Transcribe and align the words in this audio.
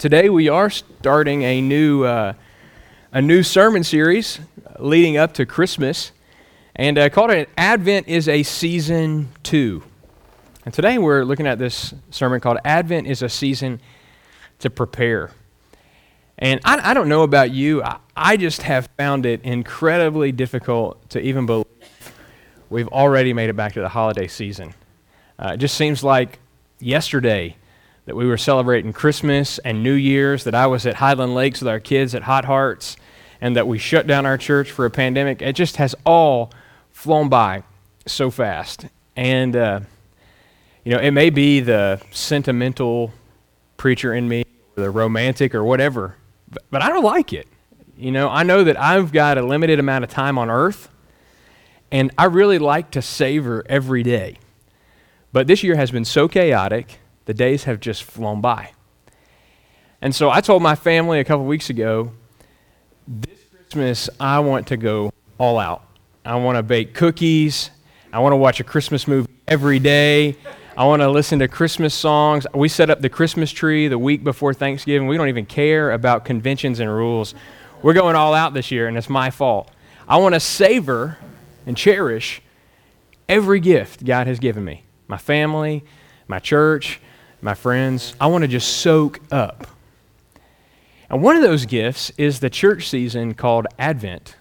today 0.00 0.30
we 0.30 0.48
are 0.48 0.70
starting 0.70 1.42
a 1.42 1.60
new, 1.60 2.04
uh, 2.04 2.32
a 3.12 3.20
new 3.20 3.42
sermon 3.42 3.84
series 3.84 4.40
leading 4.78 5.18
up 5.18 5.34
to 5.34 5.44
Christmas, 5.44 6.12
and 6.74 6.96
uh, 6.96 7.10
called 7.10 7.30
it 7.30 7.50
Advent 7.58 8.08
is 8.08 8.26
a 8.26 8.42
Season 8.42 9.28
2. 9.42 9.82
And 10.64 10.72
today 10.72 10.96
we're 10.96 11.22
looking 11.22 11.46
at 11.46 11.58
this 11.58 11.92
sermon 12.08 12.40
called 12.40 12.56
Advent 12.64 13.08
is 13.08 13.20
a 13.20 13.28
Season 13.28 13.78
to 14.60 14.70
Prepare. 14.70 15.32
And 16.38 16.60
I, 16.64 16.92
I 16.92 16.94
don't 16.94 17.10
know 17.10 17.22
about 17.22 17.50
you, 17.50 17.82
I, 17.82 17.98
I 18.16 18.38
just 18.38 18.62
have 18.62 18.88
found 18.96 19.26
it 19.26 19.42
incredibly 19.42 20.32
difficult 20.32 21.10
to 21.10 21.20
even 21.20 21.44
believe 21.44 21.66
we've 22.70 22.88
already 22.88 23.34
made 23.34 23.50
it 23.50 23.56
back 23.56 23.74
to 23.74 23.82
the 23.82 23.88
holiday 23.90 24.28
season. 24.28 24.72
Uh, 25.38 25.50
it 25.54 25.56
just 25.58 25.74
seems 25.74 26.02
like 26.02 26.38
yesterday 26.78 27.54
that 28.10 28.16
we 28.16 28.26
were 28.26 28.36
celebrating 28.36 28.92
Christmas 28.92 29.60
and 29.60 29.84
New 29.84 29.92
Year's, 29.92 30.42
that 30.42 30.52
I 30.56 30.66
was 30.66 30.84
at 30.84 30.96
Highland 30.96 31.32
Lakes 31.32 31.60
with 31.60 31.68
our 31.68 31.78
kids 31.78 32.12
at 32.12 32.24
Hot 32.24 32.44
Hearts, 32.44 32.96
and 33.40 33.54
that 33.54 33.68
we 33.68 33.78
shut 33.78 34.08
down 34.08 34.26
our 34.26 34.36
church 34.36 34.72
for 34.72 34.84
a 34.84 34.90
pandemic. 34.90 35.40
It 35.40 35.52
just 35.52 35.76
has 35.76 35.94
all 36.04 36.50
flown 36.90 37.28
by 37.28 37.62
so 38.06 38.28
fast. 38.28 38.86
And, 39.14 39.54
uh, 39.54 39.80
you 40.84 40.90
know, 40.90 40.98
it 40.98 41.12
may 41.12 41.30
be 41.30 41.60
the 41.60 42.00
sentimental 42.10 43.12
preacher 43.76 44.12
in 44.12 44.28
me, 44.28 44.42
the 44.74 44.90
romantic, 44.90 45.54
or 45.54 45.62
whatever, 45.62 46.16
but, 46.50 46.64
but 46.68 46.82
I 46.82 46.88
don't 46.88 47.04
like 47.04 47.32
it. 47.32 47.46
You 47.96 48.10
know, 48.10 48.28
I 48.28 48.42
know 48.42 48.64
that 48.64 48.76
I've 48.76 49.12
got 49.12 49.38
a 49.38 49.42
limited 49.42 49.78
amount 49.78 50.02
of 50.02 50.10
time 50.10 50.36
on 50.36 50.50
earth, 50.50 50.88
and 51.92 52.10
I 52.18 52.24
really 52.24 52.58
like 52.58 52.90
to 52.90 53.02
savor 53.02 53.64
every 53.68 54.02
day. 54.02 54.38
But 55.32 55.46
this 55.46 55.62
year 55.62 55.76
has 55.76 55.92
been 55.92 56.04
so 56.04 56.26
chaotic 56.26 56.98
the 57.26 57.34
days 57.34 57.64
have 57.64 57.80
just 57.80 58.02
flown 58.02 58.40
by. 58.40 58.72
And 60.02 60.14
so 60.14 60.30
I 60.30 60.40
told 60.40 60.62
my 60.62 60.74
family 60.74 61.20
a 61.20 61.24
couple 61.24 61.44
weeks 61.44 61.70
ago 61.70 62.12
this 63.06 63.38
Christmas, 63.52 64.10
I 64.18 64.40
want 64.40 64.68
to 64.68 64.76
go 64.76 65.12
all 65.38 65.58
out. 65.58 65.82
I 66.24 66.36
want 66.36 66.56
to 66.56 66.62
bake 66.62 66.94
cookies. 66.94 67.70
I 68.12 68.18
want 68.18 68.32
to 68.32 68.36
watch 68.36 68.60
a 68.60 68.64
Christmas 68.64 69.06
movie 69.06 69.30
every 69.46 69.78
day. 69.78 70.36
I 70.76 70.84
want 70.84 71.02
to 71.02 71.10
listen 71.10 71.38
to 71.40 71.48
Christmas 71.48 71.94
songs. 71.94 72.46
We 72.54 72.68
set 72.68 72.90
up 72.90 73.00
the 73.00 73.08
Christmas 73.08 73.50
tree 73.50 73.88
the 73.88 73.98
week 73.98 74.24
before 74.24 74.54
Thanksgiving. 74.54 75.06
We 75.06 75.16
don't 75.16 75.28
even 75.28 75.46
care 75.46 75.92
about 75.92 76.24
conventions 76.24 76.80
and 76.80 76.90
rules. 76.90 77.34
We're 77.82 77.94
going 77.94 78.16
all 78.16 78.34
out 78.34 78.54
this 78.54 78.70
year, 78.70 78.88
and 78.88 78.96
it's 78.96 79.08
my 79.08 79.30
fault. 79.30 79.70
I 80.08 80.16
want 80.16 80.34
to 80.34 80.40
savor 80.40 81.18
and 81.66 81.76
cherish 81.76 82.42
every 83.28 83.60
gift 83.60 84.04
God 84.04 84.26
has 84.26 84.38
given 84.38 84.64
me 84.64 84.84
my 85.06 85.18
family, 85.18 85.84
my 86.28 86.38
church, 86.38 87.00
my 87.42 87.54
friends, 87.54 88.14
I 88.20 88.26
want 88.26 88.42
to 88.42 88.48
just 88.48 88.78
soak 88.78 89.20
up. 89.30 89.66
And 91.08 91.22
one 91.22 91.36
of 91.36 91.42
those 91.42 91.66
gifts 91.66 92.10
is 92.16 92.40
the 92.40 92.50
church 92.50 92.88
season 92.88 93.34
called 93.34 93.66
Advent. 93.78 94.36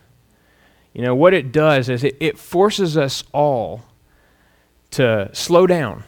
You 0.93 1.01
know, 1.03 1.15
what 1.15 1.33
it 1.33 1.51
does 1.51 1.89
is 1.89 2.03
it, 2.03 2.17
it 2.19 2.37
forces 2.37 2.97
us 2.97 3.23
all 3.31 3.83
to 4.91 5.29
slow 5.33 5.65
down. 5.65 6.03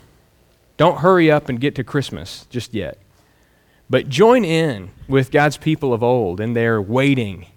Don't 0.77 0.99
hurry 0.99 1.31
up 1.31 1.49
and 1.49 1.59
get 1.59 1.75
to 1.75 1.83
Christmas 1.83 2.45
just 2.49 2.73
yet. 2.73 2.97
But 3.89 4.09
join 4.09 4.45
in 4.45 4.91
with 5.07 5.31
God's 5.31 5.57
people 5.57 5.93
of 5.93 6.01
old 6.01 6.39
in 6.39 6.53
their 6.53 6.81
waiting 6.81 7.47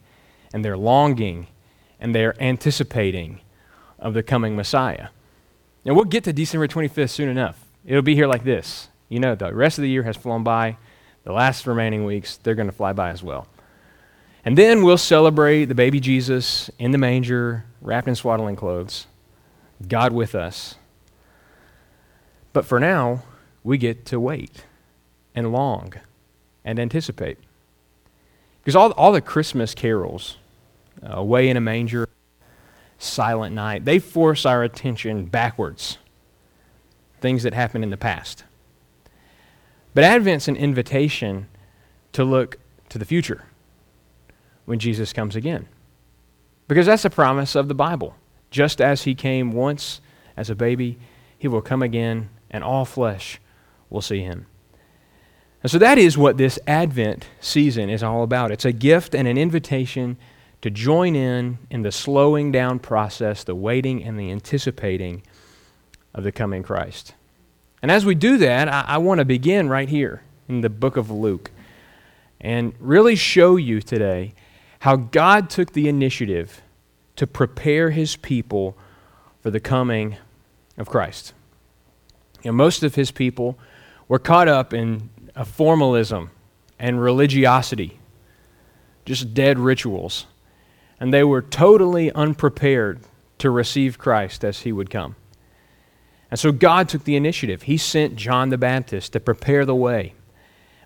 and 0.52 0.64
their 0.64 0.76
longing 0.76 1.46
and 2.00 2.14
their 2.14 2.40
anticipating 2.42 3.40
of 3.98 4.14
the 4.14 4.22
coming 4.22 4.56
Messiah. 4.56 5.08
And 5.84 5.94
we'll 5.94 6.04
get 6.04 6.24
to 6.24 6.32
December 6.32 6.68
25th 6.68 7.10
soon 7.10 7.28
enough. 7.28 7.64
It'll 7.86 8.02
be 8.02 8.14
here 8.14 8.26
like 8.26 8.44
this. 8.44 8.88
You 9.08 9.20
know, 9.20 9.34
the 9.34 9.54
rest 9.54 9.78
of 9.78 9.82
the 9.82 9.88
year 9.88 10.02
has 10.02 10.16
flown 10.16 10.42
by. 10.42 10.76
The 11.24 11.32
last 11.32 11.66
remaining 11.66 12.04
weeks, 12.04 12.36
they're 12.36 12.54
going 12.54 12.68
to 12.68 12.74
fly 12.74 12.92
by 12.92 13.10
as 13.10 13.22
well. 13.22 13.46
And 14.44 14.58
then 14.58 14.82
we'll 14.82 14.98
celebrate 14.98 15.66
the 15.66 15.74
baby 15.74 16.00
Jesus 16.00 16.70
in 16.78 16.90
the 16.90 16.98
manger, 16.98 17.64
wrapped 17.80 18.08
in 18.08 18.14
swaddling 18.14 18.56
clothes, 18.56 19.06
God 19.88 20.12
with 20.12 20.34
us. 20.34 20.74
But 22.52 22.66
for 22.66 22.78
now, 22.78 23.22
we 23.62 23.78
get 23.78 24.04
to 24.06 24.20
wait 24.20 24.64
and 25.34 25.50
long 25.50 25.94
and 26.64 26.78
anticipate. 26.78 27.38
Because 28.60 28.76
all, 28.76 28.92
all 28.92 29.12
the 29.12 29.20
Christmas 29.20 29.74
carols, 29.74 30.36
uh, 31.02 31.16
Away 31.16 31.48
in 31.48 31.56
a 31.56 31.60
Manger, 31.60 32.08
Silent 32.98 33.54
Night, 33.54 33.84
they 33.84 33.98
force 33.98 34.46
our 34.46 34.62
attention 34.62 35.26
backwards, 35.26 35.98
things 37.20 37.42
that 37.42 37.54
happened 37.54 37.84
in 37.84 37.90
the 37.90 37.96
past. 37.96 38.44
But 39.94 40.04
Advent's 40.04 40.48
an 40.48 40.56
invitation 40.56 41.48
to 42.12 42.24
look 42.24 42.58
to 42.88 42.98
the 42.98 43.04
future 43.04 43.44
when 44.64 44.78
Jesus 44.78 45.12
comes 45.12 45.36
again. 45.36 45.68
Because 46.68 46.86
that's 46.86 47.04
a 47.04 47.10
promise 47.10 47.54
of 47.54 47.68
the 47.68 47.74
Bible. 47.74 48.16
Just 48.50 48.80
as 48.80 49.02
he 49.02 49.14
came 49.14 49.52
once 49.52 50.00
as 50.36 50.50
a 50.50 50.54
baby, 50.54 50.98
he 51.38 51.48
will 51.48 51.62
come 51.62 51.82
again, 51.82 52.30
and 52.50 52.64
all 52.64 52.84
flesh 52.84 53.40
will 53.90 54.00
see 54.00 54.20
him. 54.20 54.46
And 55.62 55.70
so 55.70 55.78
that 55.78 55.98
is 55.98 56.18
what 56.18 56.36
this 56.36 56.58
Advent 56.66 57.26
season 57.40 57.88
is 57.88 58.02
all 58.02 58.22
about. 58.22 58.50
It's 58.50 58.64
a 58.64 58.72
gift 58.72 59.14
and 59.14 59.26
an 59.26 59.38
invitation 59.38 60.16
to 60.62 60.70
join 60.70 61.14
in 61.14 61.58
in 61.70 61.82
the 61.82 61.92
slowing 61.92 62.52
down 62.52 62.78
process, 62.78 63.44
the 63.44 63.54
waiting 63.54 64.02
and 64.02 64.18
the 64.18 64.30
anticipating 64.30 65.22
of 66.14 66.24
the 66.24 66.32
coming 66.32 66.62
Christ. 66.62 67.14
And 67.84 67.90
as 67.90 68.06
we 68.06 68.14
do 68.14 68.38
that, 68.38 68.66
I, 68.66 68.84
I 68.94 68.96
want 68.96 69.18
to 69.18 69.26
begin 69.26 69.68
right 69.68 69.90
here 69.90 70.22
in 70.48 70.62
the 70.62 70.70
book 70.70 70.96
of 70.96 71.10
Luke 71.10 71.50
and 72.40 72.72
really 72.80 73.14
show 73.14 73.56
you 73.56 73.82
today 73.82 74.32
how 74.78 74.96
God 74.96 75.50
took 75.50 75.74
the 75.74 75.86
initiative 75.86 76.62
to 77.16 77.26
prepare 77.26 77.90
his 77.90 78.16
people 78.16 78.74
for 79.42 79.50
the 79.50 79.60
coming 79.60 80.16
of 80.78 80.88
Christ. 80.88 81.34
You 82.42 82.52
know, 82.52 82.56
most 82.56 82.82
of 82.82 82.94
his 82.94 83.10
people 83.10 83.58
were 84.08 84.18
caught 84.18 84.48
up 84.48 84.72
in 84.72 85.10
a 85.36 85.44
formalism 85.44 86.30
and 86.78 87.02
religiosity, 87.02 87.98
just 89.04 89.34
dead 89.34 89.58
rituals, 89.58 90.24
and 90.98 91.12
they 91.12 91.22
were 91.22 91.42
totally 91.42 92.10
unprepared 92.12 93.00
to 93.36 93.50
receive 93.50 93.98
Christ 93.98 94.42
as 94.42 94.60
he 94.60 94.72
would 94.72 94.88
come. 94.88 95.16
And 96.30 96.40
so 96.40 96.52
God 96.52 96.88
took 96.88 97.04
the 97.04 97.16
initiative. 97.16 97.62
He 97.62 97.76
sent 97.76 98.16
John 98.16 98.48
the 98.48 98.58
Baptist 98.58 99.12
to 99.12 99.20
prepare 99.20 99.64
the 99.64 99.74
way. 99.74 100.14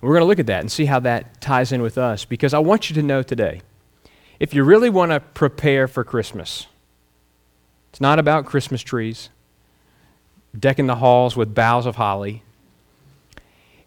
And 0.01 0.09
we're 0.09 0.15
going 0.15 0.23
to 0.23 0.29
look 0.29 0.39
at 0.39 0.47
that 0.47 0.61
and 0.61 0.71
see 0.71 0.85
how 0.85 1.01
that 1.01 1.41
ties 1.41 1.73
in 1.73 1.83
with 1.83 1.99
us 1.99 2.25
because 2.25 2.55
I 2.55 2.59
want 2.59 2.91
you 2.91 2.95
to 2.95 3.03
know 3.03 3.23
today 3.23 3.63
if 4.39 4.55
you 4.55 4.63
really 4.63 4.91
want 4.91 5.11
to 5.11 5.21
prepare 5.21 5.89
for 5.89 6.05
Christmas, 6.05 6.69
it's 7.91 8.01
not 8.01 8.21
about 8.21 8.47
Christmas 8.47 8.83
trees, 8.83 9.31
decking 10.57 10.87
the 10.87 10.97
halls 10.97 11.37
with 11.37 11.55
boughs 11.55 11.87
of 11.87 11.97
holly. 11.97 12.43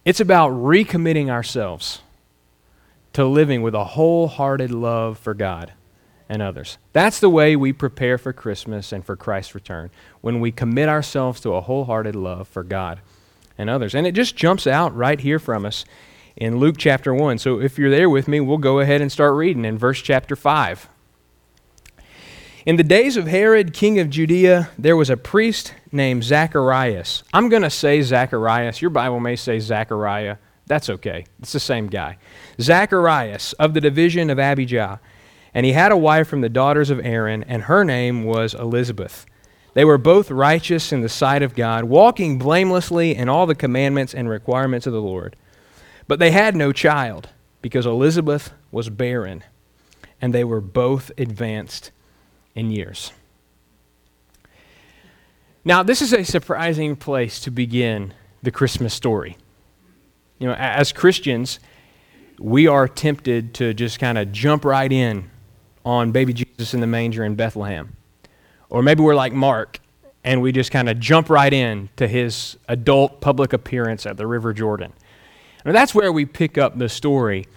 It's 0.03 0.19
about 0.19 0.51
recommitting 0.51 1.29
ourselves 1.29 2.01
to 3.13 3.23
living 3.23 3.61
with 3.61 3.75
a 3.75 3.83
wholehearted 3.83 4.71
love 4.71 5.17
for 5.17 5.33
God 5.33 5.71
and 6.31 6.41
others. 6.41 6.77
That's 6.93 7.19
the 7.19 7.29
way 7.29 7.57
we 7.57 7.73
prepare 7.73 8.17
for 8.17 8.31
Christmas 8.31 8.93
and 8.93 9.05
for 9.05 9.17
Christ's 9.17 9.53
return, 9.53 9.91
when 10.21 10.39
we 10.39 10.49
commit 10.49 10.87
ourselves 10.87 11.41
to 11.41 11.53
a 11.55 11.61
wholehearted 11.61 12.15
love 12.15 12.47
for 12.47 12.63
God 12.63 13.01
and 13.57 13.69
others. 13.69 13.93
And 13.93 14.07
it 14.07 14.13
just 14.13 14.37
jumps 14.37 14.65
out 14.65 14.95
right 14.95 15.19
here 15.19 15.39
from 15.39 15.65
us 15.65 15.83
in 16.37 16.57
Luke 16.57 16.77
chapter 16.77 17.13
1. 17.13 17.37
So 17.39 17.59
if 17.59 17.77
you're 17.77 17.89
there 17.89 18.09
with 18.09 18.29
me, 18.29 18.39
we'll 18.39 18.59
go 18.59 18.79
ahead 18.79 19.01
and 19.01 19.11
start 19.11 19.35
reading 19.35 19.65
in 19.65 19.77
verse 19.77 20.01
chapter 20.01 20.37
5. 20.37 20.87
In 22.65 22.77
the 22.77 22.83
days 22.83 23.17
of 23.17 23.27
Herod, 23.27 23.73
king 23.73 23.99
of 23.99 24.09
Judea, 24.09 24.69
there 24.77 24.95
was 24.95 25.09
a 25.09 25.17
priest 25.17 25.73
named 25.91 26.23
Zacharias. 26.23 27.23
I'm 27.33 27.49
going 27.49 27.63
to 27.63 27.69
say 27.69 28.01
Zacharias. 28.01 28.81
Your 28.81 28.91
Bible 28.91 29.19
may 29.19 29.35
say 29.35 29.59
Zachariah. 29.59 30.37
That's 30.65 30.89
okay. 30.89 31.25
It's 31.41 31.51
the 31.51 31.59
same 31.59 31.87
guy. 31.87 32.17
Zacharias 32.61 33.51
of 33.53 33.73
the 33.73 33.81
division 33.81 34.29
of 34.29 34.39
Abijah. 34.39 35.01
And 35.53 35.65
he 35.65 35.73
had 35.73 35.91
a 35.91 35.97
wife 35.97 36.27
from 36.27 36.41
the 36.41 36.49
daughters 36.49 36.89
of 36.89 37.05
Aaron, 37.05 37.43
and 37.43 37.63
her 37.63 37.83
name 37.83 38.23
was 38.23 38.53
Elizabeth. 38.53 39.25
They 39.73 39.85
were 39.85 39.97
both 39.97 40.31
righteous 40.31 40.91
in 40.91 41.01
the 41.01 41.09
sight 41.09 41.41
of 41.41 41.55
God, 41.55 41.85
walking 41.85 42.37
blamelessly 42.37 43.15
in 43.15 43.29
all 43.29 43.45
the 43.45 43.55
commandments 43.55 44.13
and 44.13 44.29
requirements 44.29 44.87
of 44.87 44.93
the 44.93 45.01
Lord. 45.01 45.35
But 46.07 46.19
they 46.19 46.31
had 46.31 46.55
no 46.55 46.71
child, 46.71 47.29
because 47.61 47.85
Elizabeth 47.85 48.51
was 48.71 48.89
barren, 48.89 49.43
and 50.21 50.33
they 50.33 50.43
were 50.43 50.61
both 50.61 51.11
advanced 51.17 51.91
in 52.55 52.71
years. 52.71 53.11
Now, 55.63 55.83
this 55.83 56.01
is 56.01 56.11
a 56.11 56.23
surprising 56.23 56.95
place 56.95 57.39
to 57.41 57.51
begin 57.51 58.13
the 58.41 58.51
Christmas 58.51 58.93
story. 58.93 59.37
You 60.39 60.47
know, 60.47 60.53
as 60.53 60.91
Christians, 60.91 61.59
we 62.39 62.67
are 62.67 62.87
tempted 62.87 63.53
to 63.55 63.73
just 63.73 63.99
kind 63.99 64.17
of 64.17 64.31
jump 64.31 64.65
right 64.65 64.91
in 64.91 65.29
on 65.85 66.11
baby 66.11 66.33
Jesus 66.33 66.73
in 66.73 66.81
the 66.81 66.87
manger 66.87 67.23
in 67.23 67.35
Bethlehem. 67.35 67.95
Or 68.69 68.81
maybe 68.81 69.01
we're 69.01 69.15
like 69.15 69.33
Mark 69.33 69.79
and 70.23 70.41
we 70.41 70.51
just 70.51 70.71
kind 70.71 70.89
of 70.89 70.99
jump 70.99 71.29
right 71.29 71.51
in 71.51 71.89
to 71.97 72.07
his 72.07 72.57
adult 72.67 73.21
public 73.21 73.53
appearance 73.53 74.05
at 74.05 74.17
the 74.17 74.27
River 74.27 74.53
Jordan. 74.53 74.93
And 75.65 75.75
that's 75.75 75.93
where 75.93 76.11
we 76.11 76.25
pick 76.25 76.57
up 76.57 76.77
the 76.77 76.89
story 76.89 77.47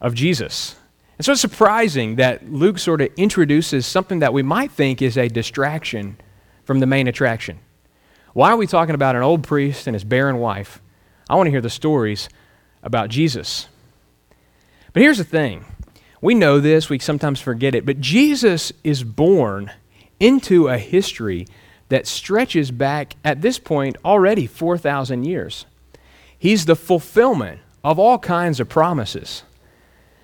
of 0.00 0.14
Jesus. 0.14 0.76
And 1.18 1.24
so 1.24 1.32
it's 1.32 1.40
surprising 1.40 2.16
that 2.16 2.50
Luke 2.50 2.78
sort 2.78 3.00
of 3.00 3.08
introduces 3.16 3.86
something 3.86 4.18
that 4.18 4.32
we 4.32 4.42
might 4.42 4.70
think 4.70 5.00
is 5.00 5.16
a 5.16 5.28
distraction 5.28 6.18
from 6.64 6.80
the 6.80 6.86
main 6.86 7.06
attraction. 7.06 7.58
Why 8.32 8.50
are 8.50 8.56
we 8.56 8.66
talking 8.66 8.94
about 8.94 9.16
an 9.16 9.22
old 9.22 9.42
priest 9.42 9.86
and 9.86 9.94
his 9.94 10.04
barren 10.04 10.38
wife? 10.38 10.82
I 11.28 11.36
want 11.36 11.46
to 11.46 11.50
hear 11.50 11.62
the 11.62 11.70
stories 11.70 12.28
about 12.82 13.08
Jesus. 13.08 13.68
But 14.92 15.02
here's 15.02 15.18
the 15.18 15.24
thing 15.24 15.64
we 16.20 16.34
know 16.34 16.60
this, 16.60 16.88
we 16.88 16.98
sometimes 16.98 17.40
forget 17.40 17.74
it, 17.74 17.86
but 17.86 18.00
Jesus 18.00 18.72
is 18.82 19.04
born 19.04 19.70
into 20.18 20.68
a 20.68 20.78
history 20.78 21.46
that 21.88 22.06
stretches 22.06 22.70
back 22.70 23.14
at 23.24 23.42
this 23.42 23.58
point 23.58 23.96
already 24.04 24.46
4,000 24.46 25.24
years. 25.24 25.66
He's 26.38 26.64
the 26.64 26.76
fulfillment 26.76 27.60
of 27.84 27.98
all 27.98 28.18
kinds 28.18 28.60
of 28.60 28.68
promises. 28.68 29.42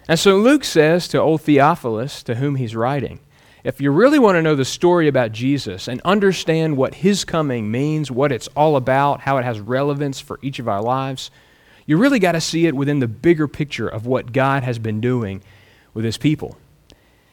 And 0.08 0.18
so 0.18 0.36
Luke 0.38 0.64
says 0.64 1.06
to 1.08 1.18
old 1.18 1.42
Theophilus, 1.42 2.22
to 2.24 2.36
whom 2.36 2.56
he's 2.56 2.74
writing, 2.74 3.20
if 3.62 3.80
you 3.80 3.92
really 3.92 4.18
want 4.18 4.34
to 4.34 4.42
know 4.42 4.56
the 4.56 4.64
story 4.64 5.06
about 5.06 5.30
Jesus 5.30 5.86
and 5.86 6.00
understand 6.04 6.76
what 6.76 6.96
his 6.96 7.24
coming 7.24 7.70
means, 7.70 8.10
what 8.10 8.32
it's 8.32 8.48
all 8.48 8.74
about, 8.74 9.20
how 9.20 9.36
it 9.36 9.44
has 9.44 9.60
relevance 9.60 10.18
for 10.18 10.40
each 10.42 10.58
of 10.58 10.66
our 10.66 10.82
lives, 10.82 11.30
you 11.86 11.96
really 11.96 12.18
got 12.18 12.32
to 12.32 12.40
see 12.40 12.66
it 12.66 12.74
within 12.74 12.98
the 12.98 13.06
bigger 13.06 13.46
picture 13.46 13.86
of 13.86 14.04
what 14.04 14.32
God 14.32 14.64
has 14.64 14.80
been 14.80 15.00
doing 15.00 15.42
with 15.94 16.04
his 16.04 16.18
people. 16.18 16.56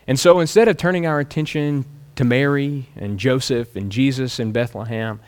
And 0.07 0.19
so 0.19 0.39
instead 0.39 0.67
of 0.67 0.77
turning 0.77 1.05
our 1.05 1.19
attention 1.19 1.85
to 2.15 2.23
Mary 2.23 2.89
and 2.95 3.19
Joseph 3.19 3.75
and 3.75 3.91
Jesus 3.91 4.39
in 4.39 4.51
Bethlehem, 4.51 5.19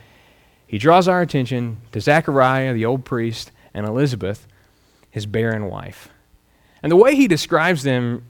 he 0.67 0.77
draws 0.77 1.07
our 1.07 1.21
attention 1.21 1.77
to 1.91 2.01
Zechariah, 2.01 2.73
the 2.73 2.85
old 2.85 3.05
priest, 3.05 3.51
and 3.73 3.85
Elizabeth, 3.85 4.47
his 5.09 5.25
barren 5.25 5.65
wife. 5.65 6.09
And 6.81 6.91
the 6.91 6.97
way 6.97 7.15
he 7.15 7.27
describes 7.27 7.83
them 7.83 8.23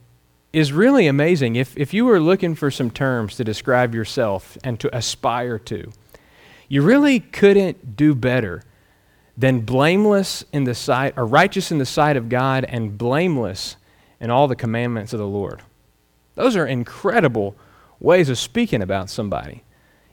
is 0.52 0.72
really 0.72 1.06
amazing. 1.06 1.56
If, 1.56 1.76
if 1.78 1.94
you 1.94 2.04
were 2.04 2.20
looking 2.20 2.54
for 2.54 2.70
some 2.70 2.90
terms 2.90 3.36
to 3.36 3.44
describe 3.44 3.94
yourself 3.94 4.58
and 4.62 4.78
to 4.80 4.94
aspire 4.94 5.58
to, 5.60 5.90
you 6.68 6.82
really 6.82 7.20
couldn't 7.20 7.96
do 7.96 8.14
better 8.14 8.62
than 9.36 9.60
blameless 9.60 10.44
in 10.52 10.64
the 10.64 10.74
sight, 10.74 11.14
or 11.16 11.24
righteous 11.24 11.70
in 11.70 11.78
the 11.78 11.86
sight 11.86 12.16
of 12.16 12.28
God, 12.28 12.64
and 12.64 12.98
blameless 12.98 13.76
in 14.22 14.30
all 14.30 14.48
the 14.48 14.56
commandments 14.56 15.12
of 15.12 15.18
the 15.18 15.26
Lord. 15.26 15.60
Those 16.36 16.56
are 16.56 16.66
incredible 16.66 17.56
ways 18.00 18.30
of 18.30 18.38
speaking 18.38 18.80
about 18.80 19.10
somebody. 19.10 19.64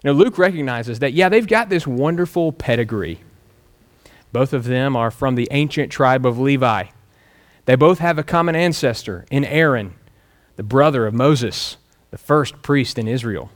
You 0.03 0.11
know, 0.11 0.13
Luke 0.13 0.37
recognizes 0.37 0.99
that, 0.99 1.13
yeah, 1.13 1.29
they've 1.29 1.47
got 1.47 1.69
this 1.69 1.85
wonderful 1.85 2.51
pedigree. 2.51 3.19
Both 4.33 4.51
of 4.51 4.65
them 4.65 4.95
are 4.95 5.11
from 5.11 5.35
the 5.35 5.47
ancient 5.51 5.91
tribe 5.91 6.25
of 6.25 6.39
Levi. 6.39 6.85
They 7.65 7.75
both 7.75 7.99
have 7.99 8.17
a 8.17 8.23
common 8.23 8.55
ancestor 8.55 9.25
in 9.29 9.45
Aaron, 9.45 9.93
the 10.55 10.63
brother 10.63 11.05
of 11.05 11.13
Moses, 11.13 11.77
the 12.09 12.17
first 12.17 12.61
priest 12.63 12.97
in 12.97 13.07
Israel. 13.07 13.51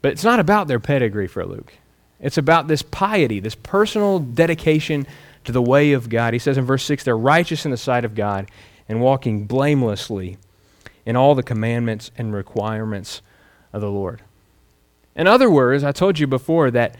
But 0.00 0.12
it's 0.12 0.24
not 0.24 0.40
about 0.40 0.66
their 0.66 0.80
pedigree 0.80 1.28
for 1.28 1.44
Luke. 1.44 1.74
It's 2.20 2.38
about 2.38 2.68
this 2.68 2.80
piety, 2.82 3.38
this 3.38 3.54
personal 3.54 4.18
dedication 4.18 5.06
to 5.44 5.52
the 5.52 5.62
way 5.62 5.92
of 5.92 6.08
God. 6.08 6.32
He 6.32 6.38
says 6.38 6.56
in 6.56 6.64
verse 6.64 6.84
6 6.84 7.04
they're 7.04 7.18
righteous 7.18 7.66
in 7.66 7.70
the 7.70 7.76
sight 7.76 8.06
of 8.06 8.14
God 8.14 8.48
and 8.90 9.00
walking 9.00 9.46
blamelessly 9.46 10.36
in 11.06 11.14
all 11.14 11.36
the 11.36 11.44
commandments 11.44 12.10
and 12.18 12.34
requirements 12.34 13.22
of 13.72 13.80
the 13.80 13.90
Lord. 13.90 14.20
In 15.14 15.28
other 15.28 15.48
words, 15.48 15.84
I 15.84 15.92
told 15.92 16.18
you 16.18 16.26
before 16.26 16.72
that 16.72 16.96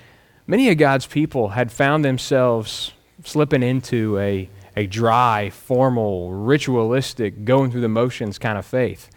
many 0.46 0.70
of 0.70 0.78
God's 0.78 1.06
people 1.06 1.48
had 1.48 1.72
found 1.72 2.04
themselves 2.04 2.92
slipping 3.24 3.64
into 3.64 4.16
a, 4.20 4.48
a 4.76 4.86
dry, 4.86 5.50
formal, 5.50 6.30
ritualistic, 6.30 7.44
going 7.44 7.72
through 7.72 7.80
the 7.80 7.88
motions 7.88 8.38
kind 8.38 8.56
of 8.56 8.64
faith. 8.64 9.10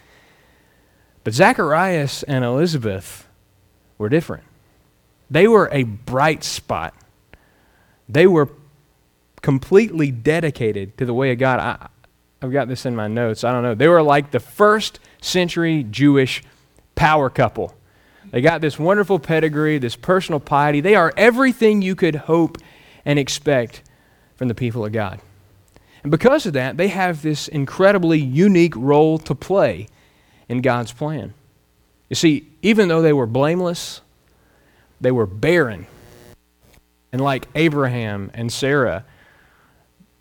But 1.24 1.36
Zacharias 1.36 2.24
and 2.24 2.44
Elizabeth 2.44 3.28
were 4.00 4.10
different. 4.10 4.46
They 5.30 5.48
were 5.48 5.70
a 5.72 5.84
bright 5.84 6.44
spot. 6.44 6.96
They 8.10 8.25
were 8.25 8.50
completely 9.44 10.10
dedicated 10.10 10.98
to 10.98 11.06
the 11.06 11.14
way 11.14 11.31
of 11.31 11.38
God. 11.38 11.60
I, 11.60 11.88
I've 12.44 12.51
got 12.51 12.68
this 12.68 12.86
in 12.86 12.94
my 12.94 13.07
notes. 13.07 13.45
I 13.45 13.54
don't 13.54 13.63
know. 13.63 13.74
They 13.74 13.88
were 13.88 14.04
like 14.04 14.31
the 14.31 14.40
first 14.42 15.00
century 15.22 15.84
Jewish 15.90 16.44
power 16.94 17.30
couple. 17.30 17.74
They 18.31 18.42
got 18.42 18.60
this 18.60 18.78
wonderful 18.78 19.18
pedigree, 19.18 19.78
this 19.78 19.95
personal 19.95 20.42
piety. 20.42 20.81
They 20.81 20.95
are 20.95 21.13
everything 21.16 21.81
you 21.81 21.95
could 21.95 22.16
hope 22.16 22.57
and 23.06 23.18
expect 23.18 23.81
from 24.36 24.50
the 24.50 24.56
people 24.56 24.86
of 24.86 24.92
God. 24.92 25.22
And 26.04 26.12
because 26.12 26.45
of 26.45 26.51
that, 26.54 26.75
they 26.75 26.90
have 26.90 27.22
this 27.22 27.48
incredibly 27.48 28.19
unique 28.19 28.75
role 28.75 29.18
to 29.19 29.34
play 29.34 29.88
in 30.50 30.62
God's 30.62 30.92
plan. 30.92 31.34
You 32.10 32.18
see, 32.18 32.50
even 32.62 32.89
though 32.89 33.01
they 33.01 33.13
were 33.13 33.25
blameless, 33.25 34.01
they 35.00 35.12
were 35.12 35.25
barren. 35.25 35.88
And 37.13 37.22
like 37.22 37.48
Abraham 37.56 38.31
and 38.34 38.51
Sarah, 38.51 39.06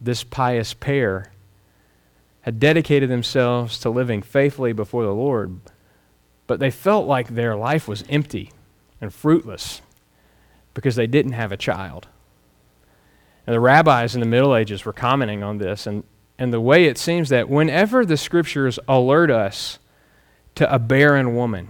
this 0.00 0.22
pious 0.22 0.72
pair, 0.72 1.31
had 2.42 2.60
dedicated 2.60 3.08
themselves 3.08 3.78
to 3.80 3.90
living 3.90 4.22
faithfully 4.22 4.72
before 4.72 5.04
the 5.04 5.14
Lord, 5.14 5.60
but 6.46 6.60
they 6.60 6.70
felt 6.70 7.06
like 7.06 7.28
their 7.28 7.56
life 7.56 7.88
was 7.88 8.04
empty 8.08 8.52
and 9.00 9.12
fruitless 9.12 9.80
because 10.74 10.96
they 10.96 11.06
didn't 11.06 11.32
have 11.32 11.52
a 11.52 11.56
child. 11.56 12.08
And 13.46 13.54
the 13.54 13.60
rabbis 13.60 14.14
in 14.14 14.20
the 14.20 14.26
Middle 14.26 14.54
Ages 14.54 14.84
were 14.84 14.92
commenting 14.92 15.42
on 15.42 15.58
this, 15.58 15.86
and, 15.86 16.04
and 16.38 16.52
the 16.52 16.60
way 16.60 16.84
it 16.84 16.98
seems 16.98 17.28
that 17.28 17.48
whenever 17.48 18.04
the 18.04 18.16
scriptures 18.16 18.78
alert 18.86 19.30
us 19.30 19.78
to 20.54 20.72
a 20.72 20.78
barren 20.78 21.34
woman, 21.34 21.68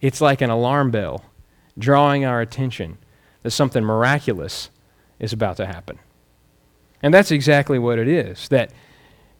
it's 0.00 0.20
like 0.20 0.40
an 0.40 0.50
alarm 0.50 0.90
bell 0.90 1.24
drawing 1.78 2.24
our 2.24 2.40
attention 2.40 2.98
that 3.42 3.50
something 3.50 3.84
miraculous 3.84 4.70
is 5.18 5.32
about 5.32 5.56
to 5.56 5.66
happen. 5.66 5.98
And 7.02 7.12
that's 7.12 7.30
exactly 7.30 7.78
what 7.78 7.98
it 7.98 8.08
is. 8.08 8.48
That 8.48 8.72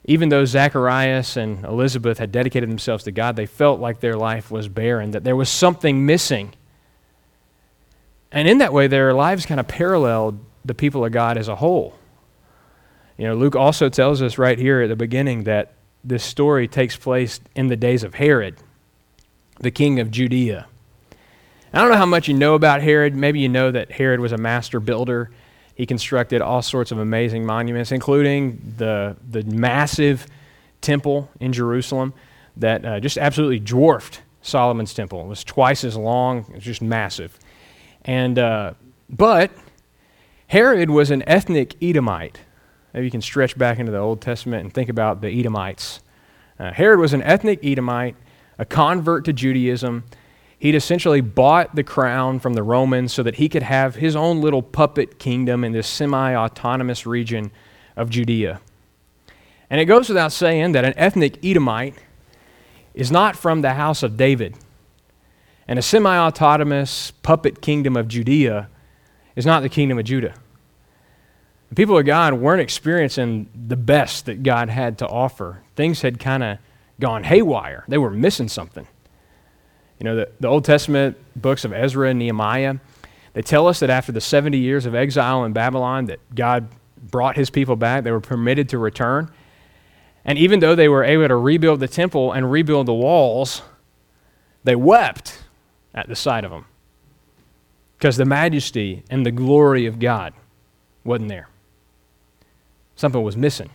even 0.04 0.30
though 0.30 0.44
Zacharias 0.44 1.36
and 1.36 1.64
Elizabeth 1.64 2.18
had 2.18 2.32
dedicated 2.32 2.68
themselves 2.68 3.04
to 3.04 3.12
God, 3.12 3.36
they 3.36 3.46
felt 3.46 3.80
like 3.80 4.00
their 4.00 4.16
life 4.16 4.50
was 4.50 4.68
barren, 4.68 5.12
that 5.12 5.22
there 5.24 5.36
was 5.36 5.48
something 5.48 6.04
missing. 6.04 6.54
And 8.32 8.48
in 8.48 8.58
that 8.58 8.72
way, 8.72 8.88
their 8.88 9.14
lives 9.14 9.46
kind 9.46 9.60
of 9.60 9.68
paralleled 9.68 10.40
the 10.64 10.74
people 10.74 11.04
of 11.04 11.12
God 11.12 11.36
as 11.38 11.48
a 11.48 11.56
whole. 11.56 11.94
You 13.16 13.28
know, 13.28 13.34
Luke 13.34 13.54
also 13.54 13.88
tells 13.88 14.22
us 14.22 14.38
right 14.38 14.58
here 14.58 14.82
at 14.82 14.88
the 14.88 14.96
beginning 14.96 15.44
that 15.44 15.74
this 16.02 16.24
story 16.24 16.66
takes 16.66 16.96
place 16.96 17.38
in 17.54 17.68
the 17.68 17.76
days 17.76 18.02
of 18.02 18.14
Herod, 18.14 18.56
the 19.60 19.70
king 19.70 20.00
of 20.00 20.10
Judea. 20.10 20.66
I 21.72 21.80
don't 21.80 21.90
know 21.90 21.96
how 21.96 22.06
much 22.06 22.26
you 22.26 22.34
know 22.34 22.54
about 22.54 22.82
Herod. 22.82 23.14
Maybe 23.14 23.40
you 23.40 23.48
know 23.48 23.70
that 23.70 23.92
Herod 23.92 24.20
was 24.20 24.32
a 24.32 24.36
master 24.36 24.80
builder 24.80 25.30
he 25.82 25.86
constructed 25.86 26.40
all 26.40 26.62
sorts 26.62 26.92
of 26.92 27.00
amazing 27.00 27.44
monuments, 27.44 27.90
including 27.90 28.74
the, 28.76 29.16
the 29.28 29.42
massive 29.42 30.28
temple 30.80 31.28
in 31.40 31.52
Jerusalem 31.52 32.14
that 32.56 32.84
uh, 32.84 33.00
just 33.00 33.18
absolutely 33.18 33.58
dwarfed 33.58 34.22
Solomon's 34.42 34.94
temple. 34.94 35.22
It 35.22 35.26
was 35.26 35.42
twice 35.42 35.82
as 35.82 35.96
long, 35.96 36.46
it 36.50 36.54
was 36.54 36.62
just 36.62 36.82
massive. 36.82 37.36
And, 38.04 38.38
uh, 38.38 38.74
but 39.10 39.50
Herod 40.46 40.88
was 40.88 41.10
an 41.10 41.24
ethnic 41.26 41.74
Edomite. 41.82 42.38
Maybe 42.94 43.06
you 43.06 43.10
can 43.10 43.20
stretch 43.20 43.58
back 43.58 43.80
into 43.80 43.90
the 43.90 43.98
Old 43.98 44.20
Testament 44.20 44.62
and 44.62 44.72
think 44.72 44.88
about 44.88 45.20
the 45.20 45.36
Edomites. 45.36 45.98
Uh, 46.60 46.70
Herod 46.70 47.00
was 47.00 47.12
an 47.12 47.24
ethnic 47.24 47.58
Edomite, 47.64 48.14
a 48.56 48.64
convert 48.64 49.24
to 49.24 49.32
Judaism 49.32 50.04
He'd 50.62 50.76
essentially 50.76 51.20
bought 51.20 51.74
the 51.74 51.82
crown 51.82 52.38
from 52.38 52.54
the 52.54 52.62
Romans 52.62 53.12
so 53.12 53.24
that 53.24 53.34
he 53.34 53.48
could 53.48 53.64
have 53.64 53.96
his 53.96 54.14
own 54.14 54.40
little 54.40 54.62
puppet 54.62 55.18
kingdom 55.18 55.64
in 55.64 55.72
this 55.72 55.88
semi 55.88 56.36
autonomous 56.36 57.04
region 57.04 57.50
of 57.96 58.10
Judea. 58.10 58.60
And 59.68 59.80
it 59.80 59.86
goes 59.86 60.08
without 60.08 60.30
saying 60.30 60.70
that 60.70 60.84
an 60.84 60.94
ethnic 60.96 61.44
Edomite 61.44 61.96
is 62.94 63.10
not 63.10 63.34
from 63.34 63.62
the 63.62 63.74
house 63.74 64.04
of 64.04 64.16
David. 64.16 64.54
And 65.66 65.80
a 65.80 65.82
semi 65.82 66.16
autonomous 66.16 67.10
puppet 67.10 67.60
kingdom 67.60 67.96
of 67.96 68.06
Judea 68.06 68.68
is 69.34 69.44
not 69.44 69.64
the 69.64 69.68
kingdom 69.68 69.98
of 69.98 70.04
Judah. 70.04 70.34
The 71.70 71.74
people 71.74 71.98
of 71.98 72.06
God 72.06 72.34
weren't 72.34 72.60
experiencing 72.60 73.48
the 73.52 73.74
best 73.74 74.26
that 74.26 74.44
God 74.44 74.68
had 74.68 74.96
to 74.98 75.08
offer. 75.08 75.64
Things 75.74 76.02
had 76.02 76.20
kind 76.20 76.44
of 76.44 76.58
gone 77.00 77.24
haywire, 77.24 77.84
they 77.88 77.98
were 77.98 78.12
missing 78.12 78.46
something. 78.46 78.86
You 80.02 80.08
know, 80.08 80.16
the, 80.16 80.28
the 80.40 80.48
Old 80.48 80.64
Testament 80.64 81.16
books 81.40 81.64
of 81.64 81.72
Ezra 81.72 82.10
and 82.10 82.18
Nehemiah, 82.18 82.74
they 83.34 83.42
tell 83.42 83.68
us 83.68 83.78
that 83.78 83.88
after 83.88 84.10
the 84.10 84.20
70 84.20 84.58
years 84.58 84.84
of 84.84 84.96
exile 84.96 85.44
in 85.44 85.52
Babylon, 85.52 86.06
that 86.06 86.18
God 86.34 86.66
brought 87.00 87.36
his 87.36 87.50
people 87.50 87.76
back. 87.76 88.02
They 88.02 88.10
were 88.10 88.18
permitted 88.18 88.68
to 88.70 88.78
return. 88.78 89.30
And 90.24 90.40
even 90.40 90.58
though 90.58 90.74
they 90.74 90.88
were 90.88 91.04
able 91.04 91.28
to 91.28 91.36
rebuild 91.36 91.78
the 91.78 91.86
temple 91.86 92.32
and 92.32 92.50
rebuild 92.50 92.86
the 92.86 92.92
walls, 92.92 93.62
they 94.64 94.74
wept 94.74 95.44
at 95.94 96.08
the 96.08 96.16
sight 96.16 96.44
of 96.44 96.50
them 96.50 96.64
because 97.96 98.16
the 98.16 98.24
majesty 98.24 99.04
and 99.08 99.24
the 99.24 99.30
glory 99.30 99.86
of 99.86 100.00
God 100.00 100.34
wasn't 101.04 101.28
there. 101.28 101.48
something 102.96 103.22
was 103.22 103.36
missing. 103.36 103.70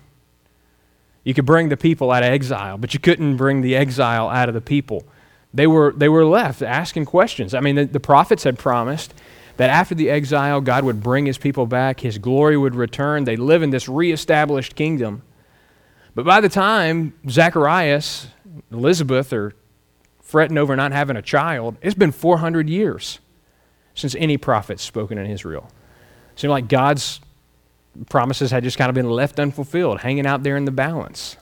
You 1.23 1.33
could 1.33 1.45
bring 1.45 1.69
the 1.69 1.77
people 1.77 2.11
out 2.11 2.23
of 2.23 2.33
exile, 2.33 2.77
but 2.77 2.93
you 2.93 2.99
couldn't 2.99 3.37
bring 3.37 3.61
the 3.61 3.77
exile 3.77 4.27
out 4.27 4.49
of 4.49 4.55
the 4.55 4.59
people. 4.59 5.05
They 5.53 5.67
were, 5.67 5.93
they 5.95 6.09
were 6.09 6.25
left 6.25 6.61
asking 6.61 7.05
questions. 7.05 7.53
I 7.53 7.59
mean, 7.59 7.75
the, 7.75 7.85
the 7.85 7.99
prophets 7.99 8.43
had 8.43 8.59
promised 8.59 9.13
that 9.57 9.69
after 9.69 9.95
the 9.95 10.09
exile, 10.09 10.61
God 10.61 10.83
would 10.83 11.01
bring 11.01 11.25
his 11.25 11.37
people 11.37 11.65
back, 11.65 12.01
his 12.01 12.17
glory 12.17 12.57
would 12.57 12.75
return, 12.75 13.23
they'd 13.23 13.39
live 13.39 13.63
in 13.63 13.71
this 13.71 13.89
reestablished 13.89 14.75
kingdom. 14.75 15.23
But 16.13 16.25
by 16.25 16.41
the 16.41 16.49
time 16.49 17.13
Zacharias, 17.29 18.27
Elizabeth 18.71 19.33
are 19.33 19.53
fretting 20.21 20.57
over 20.57 20.75
not 20.75 20.91
having 20.91 21.15
a 21.15 21.21
child, 21.21 21.77
it's 21.81 21.95
been 21.95 22.11
400 22.11 22.69
years 22.69 23.19
since 23.95 24.13
any 24.15 24.37
prophet 24.37 24.79
spoken 24.79 25.17
in 25.17 25.25
Israel. 25.25 25.71
It 26.33 26.41
seemed 26.41 26.51
like 26.51 26.67
God's 26.67 27.19
promises 28.09 28.51
had 28.51 28.63
just 28.63 28.77
kind 28.77 28.89
of 28.89 28.95
been 28.95 29.09
left 29.09 29.39
unfulfilled, 29.39 30.01
hanging 30.01 30.27
out 30.27 30.43
there 30.43 30.55
in 30.55 30.65
the 30.65 30.71
balance. 30.71 31.37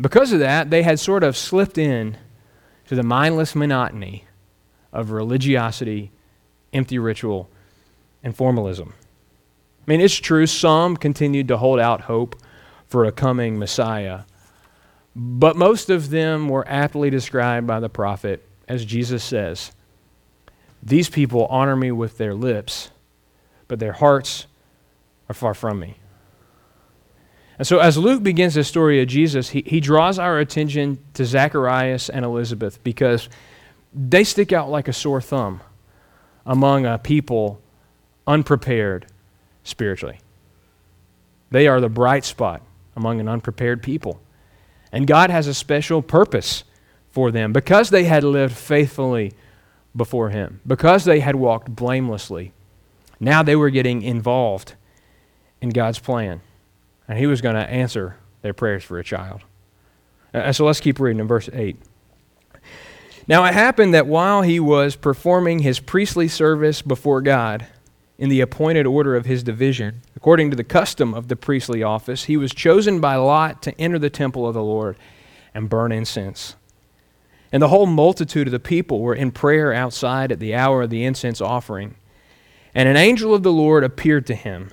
Because 0.00 0.32
of 0.32 0.38
that, 0.38 0.70
they 0.70 0.82
had 0.82 0.98
sort 0.98 1.22
of 1.22 1.36
slipped 1.36 1.76
in 1.76 2.16
to 2.86 2.94
the 2.94 3.02
mindless 3.02 3.54
monotony 3.54 4.24
of 4.92 5.10
religiosity 5.10 6.12
empty 6.74 6.98
ritual, 6.98 7.48
and 8.22 8.36
formalism. 8.36 8.92
I 9.86 9.90
mean, 9.90 10.00
it's 10.00 10.16
true, 10.16 10.46
some 10.46 10.96
continued 10.96 11.48
to 11.48 11.56
hold 11.56 11.78
out 11.78 12.02
hope 12.02 12.36
for 12.86 13.04
a 13.04 13.12
coming 13.12 13.58
Messiah, 13.58 14.22
but 15.14 15.56
most 15.56 15.88
of 15.88 16.10
them 16.10 16.48
were 16.48 16.66
aptly 16.68 17.08
described 17.08 17.66
by 17.66 17.80
the 17.80 17.88
prophet 17.88 18.46
as 18.66 18.84
Jesus 18.84 19.22
says 19.22 19.72
These 20.82 21.08
people 21.08 21.46
honor 21.46 21.76
me 21.76 21.92
with 21.92 22.18
their 22.18 22.34
lips, 22.34 22.90
but 23.68 23.78
their 23.78 23.92
hearts 23.92 24.46
are 25.28 25.34
far 25.34 25.54
from 25.54 25.78
me. 25.78 25.96
And 27.58 27.66
so, 27.66 27.78
as 27.78 27.96
Luke 27.96 28.22
begins 28.22 28.54
the 28.54 28.64
story 28.64 29.00
of 29.00 29.08
Jesus, 29.08 29.50
he, 29.50 29.62
he 29.66 29.80
draws 29.80 30.18
our 30.18 30.38
attention 30.38 30.98
to 31.14 31.24
Zacharias 31.24 32.08
and 32.08 32.24
Elizabeth 32.24 32.82
because 32.82 33.28
they 33.92 34.24
stick 34.24 34.52
out 34.52 34.70
like 34.70 34.88
a 34.88 34.92
sore 34.92 35.20
thumb 35.20 35.60
among 36.44 36.84
a 36.84 36.98
people 36.98 37.60
unprepared 38.26 39.06
spiritually. 39.62 40.18
They 41.50 41.68
are 41.68 41.80
the 41.80 41.88
bright 41.88 42.24
spot 42.24 42.62
among 42.96 43.20
an 43.20 43.28
unprepared 43.28 43.82
people. 43.82 44.20
And 44.90 45.06
God 45.06 45.30
has 45.30 45.46
a 45.46 45.54
special 45.54 46.02
purpose 46.02 46.64
for 47.10 47.30
them 47.30 47.52
because 47.52 47.90
they 47.90 48.04
had 48.04 48.24
lived 48.24 48.56
faithfully 48.56 49.32
before 49.94 50.30
Him, 50.30 50.60
because 50.66 51.04
they 51.04 51.20
had 51.20 51.36
walked 51.36 51.74
blamelessly. 51.74 52.52
Now 53.20 53.42
they 53.44 53.54
were 53.54 53.70
getting 53.70 54.02
involved 54.02 54.74
in 55.60 55.70
God's 55.70 56.00
plan. 56.00 56.40
And 57.08 57.18
He 57.18 57.26
was 57.26 57.40
going 57.40 57.56
to 57.56 57.68
answer 57.68 58.16
their 58.42 58.54
prayers 58.54 58.84
for 58.84 58.98
a 58.98 59.04
child. 59.04 59.42
And 60.32 60.54
so 60.54 60.66
let's 60.66 60.80
keep 60.80 60.98
reading 60.98 61.20
in 61.20 61.28
verse 61.28 61.48
8. 61.52 61.76
Now 63.26 63.44
it 63.44 63.54
happened 63.54 63.94
that 63.94 64.06
while 64.06 64.42
he 64.42 64.60
was 64.60 64.96
performing 64.96 65.60
his 65.60 65.80
priestly 65.80 66.28
service 66.28 66.82
before 66.82 67.22
God 67.22 67.66
in 68.18 68.28
the 68.28 68.40
appointed 68.40 68.86
order 68.86 69.16
of 69.16 69.26
his 69.26 69.42
division, 69.42 70.02
according 70.14 70.50
to 70.50 70.56
the 70.56 70.64
custom 70.64 71.14
of 71.14 71.28
the 71.28 71.36
priestly 71.36 71.82
office, 71.82 72.24
he 72.24 72.36
was 72.36 72.52
chosen 72.52 73.00
by 73.00 73.16
lot 73.16 73.62
to 73.62 73.80
enter 73.80 73.98
the 73.98 74.10
temple 74.10 74.46
of 74.46 74.54
the 74.54 74.62
Lord 74.62 74.96
and 75.54 75.70
burn 75.70 75.90
incense. 75.90 76.56
And 77.50 77.62
the 77.62 77.68
whole 77.68 77.86
multitude 77.86 78.48
of 78.48 78.52
the 78.52 78.58
people 78.58 79.00
were 79.00 79.14
in 79.14 79.30
prayer 79.30 79.72
outside 79.72 80.32
at 80.32 80.40
the 80.40 80.54
hour 80.54 80.82
of 80.82 80.90
the 80.90 81.04
incense 81.04 81.40
offering. 81.40 81.94
And 82.74 82.88
an 82.88 82.96
angel 82.96 83.32
of 83.32 83.44
the 83.44 83.52
Lord 83.52 83.84
appeared 83.84 84.26
to 84.26 84.34
him, 84.34 84.70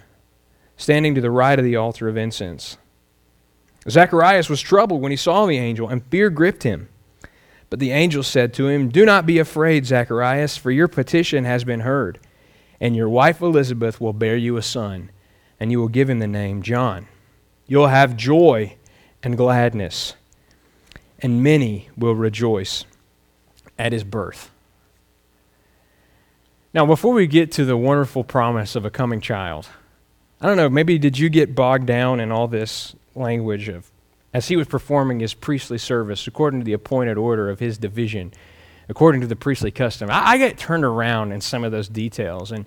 standing 0.82 1.14
to 1.14 1.22
the 1.22 1.30
right 1.30 1.60
of 1.60 1.64
the 1.64 1.76
altar 1.76 2.10
of 2.10 2.18
incense. 2.18 2.76
Zacharias 3.88 4.50
was 4.50 4.62
troubled 4.62 5.00
when 5.00 5.12
he 5.12 5.16
saw 5.16 5.46
the 5.46 5.58
angel, 5.58 5.88
and 5.88 6.04
fear 6.08 6.32
gripped 6.32 6.64
him. 6.64 6.90
But 7.70 7.78
the 7.80 7.92
angel 7.92 8.24
said 8.24 8.52
to 8.56 8.68
him, 8.68 8.90
Do 8.90 9.06
not 9.06 9.28
be 9.28 9.38
afraid, 9.38 9.86
Zacharias, 9.86 10.58
for 10.58 10.72
your 10.72 10.88
petition 10.88 11.46
has 11.46 11.64
been 11.64 11.82
heard, 11.82 12.20
and 12.80 12.96
your 12.96 13.10
wife 13.10 13.42
Elizabeth 13.42 14.02
will 14.02 14.12
bear 14.12 14.36
you 14.36 14.58
a 14.58 14.64
son, 14.64 15.12
and 15.60 15.72
you 15.72 15.80
will 15.80 15.88
give 15.88 16.10
him 16.10 16.18
the 16.18 16.28
name 16.28 16.64
John. 16.64 17.08
You 17.68 17.78
will 17.78 17.88
have 17.88 18.18
joy 18.18 18.76
and 19.22 19.38
gladness, 19.38 20.16
and 21.20 21.44
many 21.44 21.90
will 21.96 22.16
rejoice 22.16 22.86
at 23.78 23.94
his 23.94 24.04
birth. 24.04 24.50
Now, 26.74 26.88
before 26.88 27.14
we 27.14 27.28
get 27.28 27.52
to 27.54 27.66
the 27.66 27.78
wonderful 27.78 28.24
promise 28.24 28.76
of 28.76 28.84
a 28.84 28.90
coming 28.90 29.22
child, 29.22 29.68
I 30.42 30.48
don't 30.48 30.58
know, 30.58 30.70
maybe 30.70 30.98
did 30.98 31.20
you 31.20 31.30
get 31.30 31.54
bogged 31.54 31.86
down 31.86 32.20
in 32.20 32.32
all 32.32 32.48
this 32.48 32.96
language 33.14 33.70
of 33.70 33.92
as 34.34 34.48
he 34.48 34.56
was 34.56 34.68
performing 34.68 35.20
his 35.20 35.36
priestly 35.36 35.78
service 35.78 36.26
according 36.26 36.62
to 36.62 36.64
the 36.64 36.74
appointed 36.74 37.18
order 37.18 37.50
of 37.50 37.60
his 37.60 37.78
division, 37.78 38.34
according 38.90 39.22
to 39.22 39.28
the 39.28 39.36
priestly 39.36 39.70
custom. 39.70 40.10
I, 40.10 40.32
I 40.32 40.38
get 40.38 40.58
turned 40.58 40.84
around 40.84 41.32
in 41.32 41.42
some 41.42 41.64
of 41.64 41.72
those 41.72 41.88
details. 41.88 42.52
And 42.52 42.66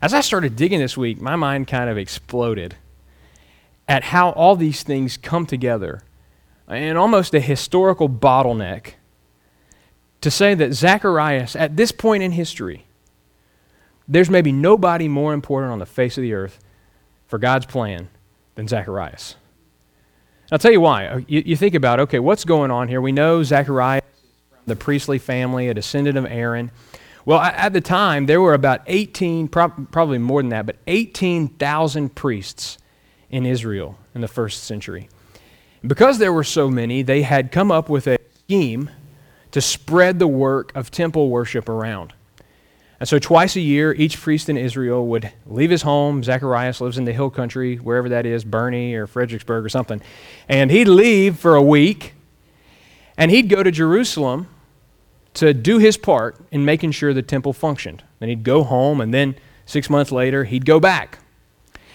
as 0.00 0.14
I 0.14 0.20
started 0.20 0.54
digging 0.54 0.78
this 0.78 0.96
week, 0.96 1.20
my 1.20 1.34
mind 1.34 1.66
kind 1.66 1.90
of 1.90 1.98
exploded 1.98 2.76
at 3.88 4.04
how 4.04 4.30
all 4.30 4.54
these 4.54 4.84
things 4.84 5.16
come 5.16 5.46
together 5.46 6.02
in 6.68 6.96
almost 6.96 7.34
a 7.34 7.40
historical 7.40 8.08
bottleneck 8.08 8.92
to 10.20 10.30
say 10.30 10.54
that 10.54 10.74
Zacharias, 10.74 11.56
at 11.56 11.76
this 11.76 11.92
point 11.92 12.22
in 12.22 12.32
history, 12.32 12.84
there's 14.06 14.30
maybe 14.30 14.52
nobody 14.52 15.08
more 15.08 15.32
important 15.32 15.72
on 15.72 15.78
the 15.80 15.86
face 15.86 16.16
of 16.16 16.22
the 16.22 16.32
earth 16.32 16.60
for 17.26 17.38
God's 17.38 17.66
plan 17.66 18.08
than 18.54 18.68
Zacharias. 18.68 19.36
I'll 20.50 20.58
tell 20.58 20.72
you 20.72 20.80
why. 20.80 21.06
Uh, 21.06 21.20
you, 21.26 21.42
you, 21.44 21.56
think 21.56 21.74
about, 21.74 22.00
okay, 22.00 22.18
what's 22.20 22.44
going 22.44 22.70
on 22.70 22.88
here? 22.88 23.00
We 23.00 23.12
know 23.12 23.42
Zacharias 23.42 24.04
is 24.04 24.30
from 24.50 24.62
the 24.66 24.76
priestly 24.76 25.18
family, 25.18 25.68
a 25.68 25.74
descendant 25.74 26.16
of 26.16 26.24
Aaron. 26.26 26.70
Well, 27.24 27.40
at 27.40 27.72
the 27.72 27.80
time, 27.80 28.26
there 28.26 28.40
were 28.40 28.54
about 28.54 28.82
18, 28.86 29.48
probably 29.48 30.18
more 30.18 30.40
than 30.40 30.50
that, 30.50 30.66
but 30.66 30.76
18,000 30.86 32.14
priests 32.14 32.78
in 33.30 33.44
Israel 33.44 33.98
in 34.14 34.20
the 34.20 34.28
first 34.28 34.64
century. 34.64 35.08
Because 35.84 36.18
there 36.18 36.32
were 36.32 36.44
so 36.44 36.70
many, 36.70 37.02
they 37.02 37.22
had 37.22 37.50
come 37.50 37.72
up 37.72 37.88
with 37.88 38.06
a 38.06 38.18
scheme 38.44 38.90
to 39.50 39.60
spread 39.60 40.20
the 40.20 40.28
work 40.28 40.70
of 40.76 40.92
temple 40.92 41.28
worship 41.30 41.68
around. 41.68 42.12
And 42.98 43.08
so, 43.08 43.18
twice 43.18 43.56
a 43.56 43.60
year, 43.60 43.92
each 43.92 44.18
priest 44.20 44.48
in 44.48 44.56
Israel 44.56 45.06
would 45.08 45.30
leave 45.44 45.70
his 45.70 45.82
home. 45.82 46.22
Zacharias 46.22 46.80
lives 46.80 46.96
in 46.96 47.04
the 47.04 47.12
hill 47.12 47.28
country, 47.28 47.76
wherever 47.76 48.08
that 48.08 48.24
is, 48.24 48.44
Boerne 48.44 48.94
or 48.94 49.06
Fredericksburg 49.06 49.64
or 49.64 49.68
something. 49.68 50.00
And 50.48 50.70
he'd 50.70 50.88
leave 50.88 51.38
for 51.38 51.56
a 51.56 51.62
week, 51.62 52.14
and 53.18 53.30
he'd 53.30 53.50
go 53.50 53.62
to 53.62 53.70
Jerusalem 53.70 54.48
to 55.34 55.52
do 55.52 55.76
his 55.76 55.98
part 55.98 56.36
in 56.50 56.64
making 56.64 56.92
sure 56.92 57.12
the 57.12 57.22
temple 57.22 57.52
functioned. 57.52 58.02
Then 58.18 58.30
he'd 58.30 58.44
go 58.44 58.64
home, 58.64 59.02
and 59.02 59.12
then 59.12 59.36
six 59.66 59.90
months 59.90 60.10
later, 60.10 60.44
he'd 60.44 60.64
go 60.64 60.80
back. 60.80 61.18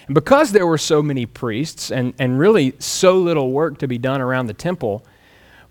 And 0.05 0.13
because 0.13 0.51
there 0.51 0.67
were 0.67 0.77
so 0.77 1.01
many 1.01 1.25
priests 1.25 1.91
and, 1.91 2.13
and 2.19 2.37
really 2.37 2.73
so 2.77 3.17
little 3.17 3.51
work 3.51 3.79
to 3.79 3.87
be 3.87 3.97
done 3.97 4.21
around 4.21 4.47
the 4.47 4.53
temple, 4.53 5.03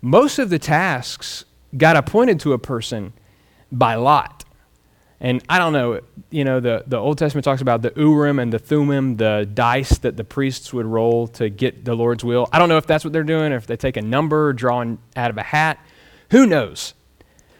most 0.01 0.39
of 0.39 0.49
the 0.49 0.59
tasks 0.59 1.45
got 1.77 1.95
appointed 1.95 2.39
to 2.41 2.51
a 2.51 2.57
person 2.57 3.13
by 3.71 3.95
lot. 3.95 4.40
And 5.23 5.43
I 5.47 5.59
don't 5.59 5.71
know, 5.71 5.99
you 6.31 6.43
know, 6.43 6.59
the, 6.59 6.83
the 6.87 6.97
Old 6.97 7.19
Testament 7.19 7.45
talks 7.45 7.61
about 7.61 7.83
the 7.83 7.93
Urim 7.95 8.39
and 8.39 8.51
the 8.51 8.57
Thummim, 8.57 9.17
the 9.17 9.47
dice 9.53 9.99
that 9.99 10.17
the 10.17 10.23
priests 10.23 10.73
would 10.73 10.87
roll 10.87 11.27
to 11.27 11.47
get 11.47 11.85
the 11.85 11.93
Lord's 11.93 12.23
will. 12.23 12.49
I 12.51 12.57
don't 12.57 12.69
know 12.69 12.77
if 12.77 12.87
that's 12.87 13.03
what 13.03 13.13
they're 13.13 13.23
doing, 13.23 13.53
or 13.53 13.57
if 13.57 13.67
they 13.67 13.77
take 13.77 13.97
a 13.97 14.01
number 14.01 14.51
drawn 14.51 14.97
out 15.15 15.29
of 15.29 15.37
a 15.37 15.43
hat. 15.43 15.79
Who 16.31 16.47
knows? 16.47 16.95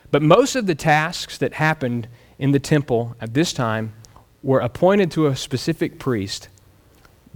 But 0.09 0.23
most 0.23 0.55
of 0.55 0.65
the 0.65 0.73
tasks 0.73 1.37
that 1.37 1.53
happened 1.53 2.07
in 2.39 2.51
the 2.51 2.59
temple 2.59 3.15
at 3.21 3.35
this 3.35 3.53
time 3.53 3.93
were 4.41 4.59
appointed 4.59 5.11
to 5.11 5.27
a 5.27 5.35
specific 5.35 5.99
priest 5.99 6.49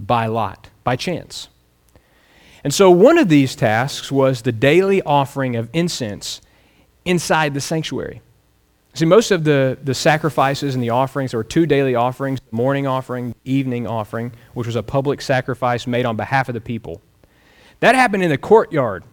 by 0.00 0.26
lot, 0.26 0.70
by 0.82 0.96
chance. 0.96 1.48
And 2.64 2.74
so 2.74 2.90
one 2.90 3.16
of 3.16 3.28
these 3.28 3.54
tasks 3.54 4.10
was 4.10 4.42
the 4.42 4.50
daily 4.50 5.00
offering 5.02 5.54
of 5.54 5.70
incense 5.72 6.40
inside 7.04 7.54
the 7.54 7.60
sanctuary. 7.60 8.22
See, 8.96 9.04
most 9.04 9.30
of 9.30 9.44
the, 9.44 9.76
the 9.84 9.94
sacrifices 9.94 10.74
and 10.74 10.82
the 10.82 10.88
offerings, 10.88 11.32
there 11.32 11.38
were 11.38 11.44
two 11.44 11.66
daily 11.66 11.94
offerings 11.94 12.40
morning 12.50 12.86
offering, 12.86 13.34
evening 13.44 13.86
offering, 13.86 14.32
which 14.54 14.66
was 14.66 14.74
a 14.74 14.82
public 14.82 15.20
sacrifice 15.20 15.86
made 15.86 16.06
on 16.06 16.16
behalf 16.16 16.48
of 16.48 16.54
the 16.54 16.62
people. 16.62 17.02
That 17.80 17.94
happened 17.94 18.22
in 18.22 18.30
the 18.30 18.38
courtyard 18.38 19.04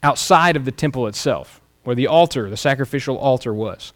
outside 0.00 0.54
of 0.54 0.64
the 0.64 0.70
temple 0.70 1.08
itself, 1.08 1.60
where 1.82 1.96
the 1.96 2.06
altar, 2.06 2.48
the 2.50 2.56
sacrificial 2.56 3.18
altar, 3.18 3.52
was. 3.52 3.92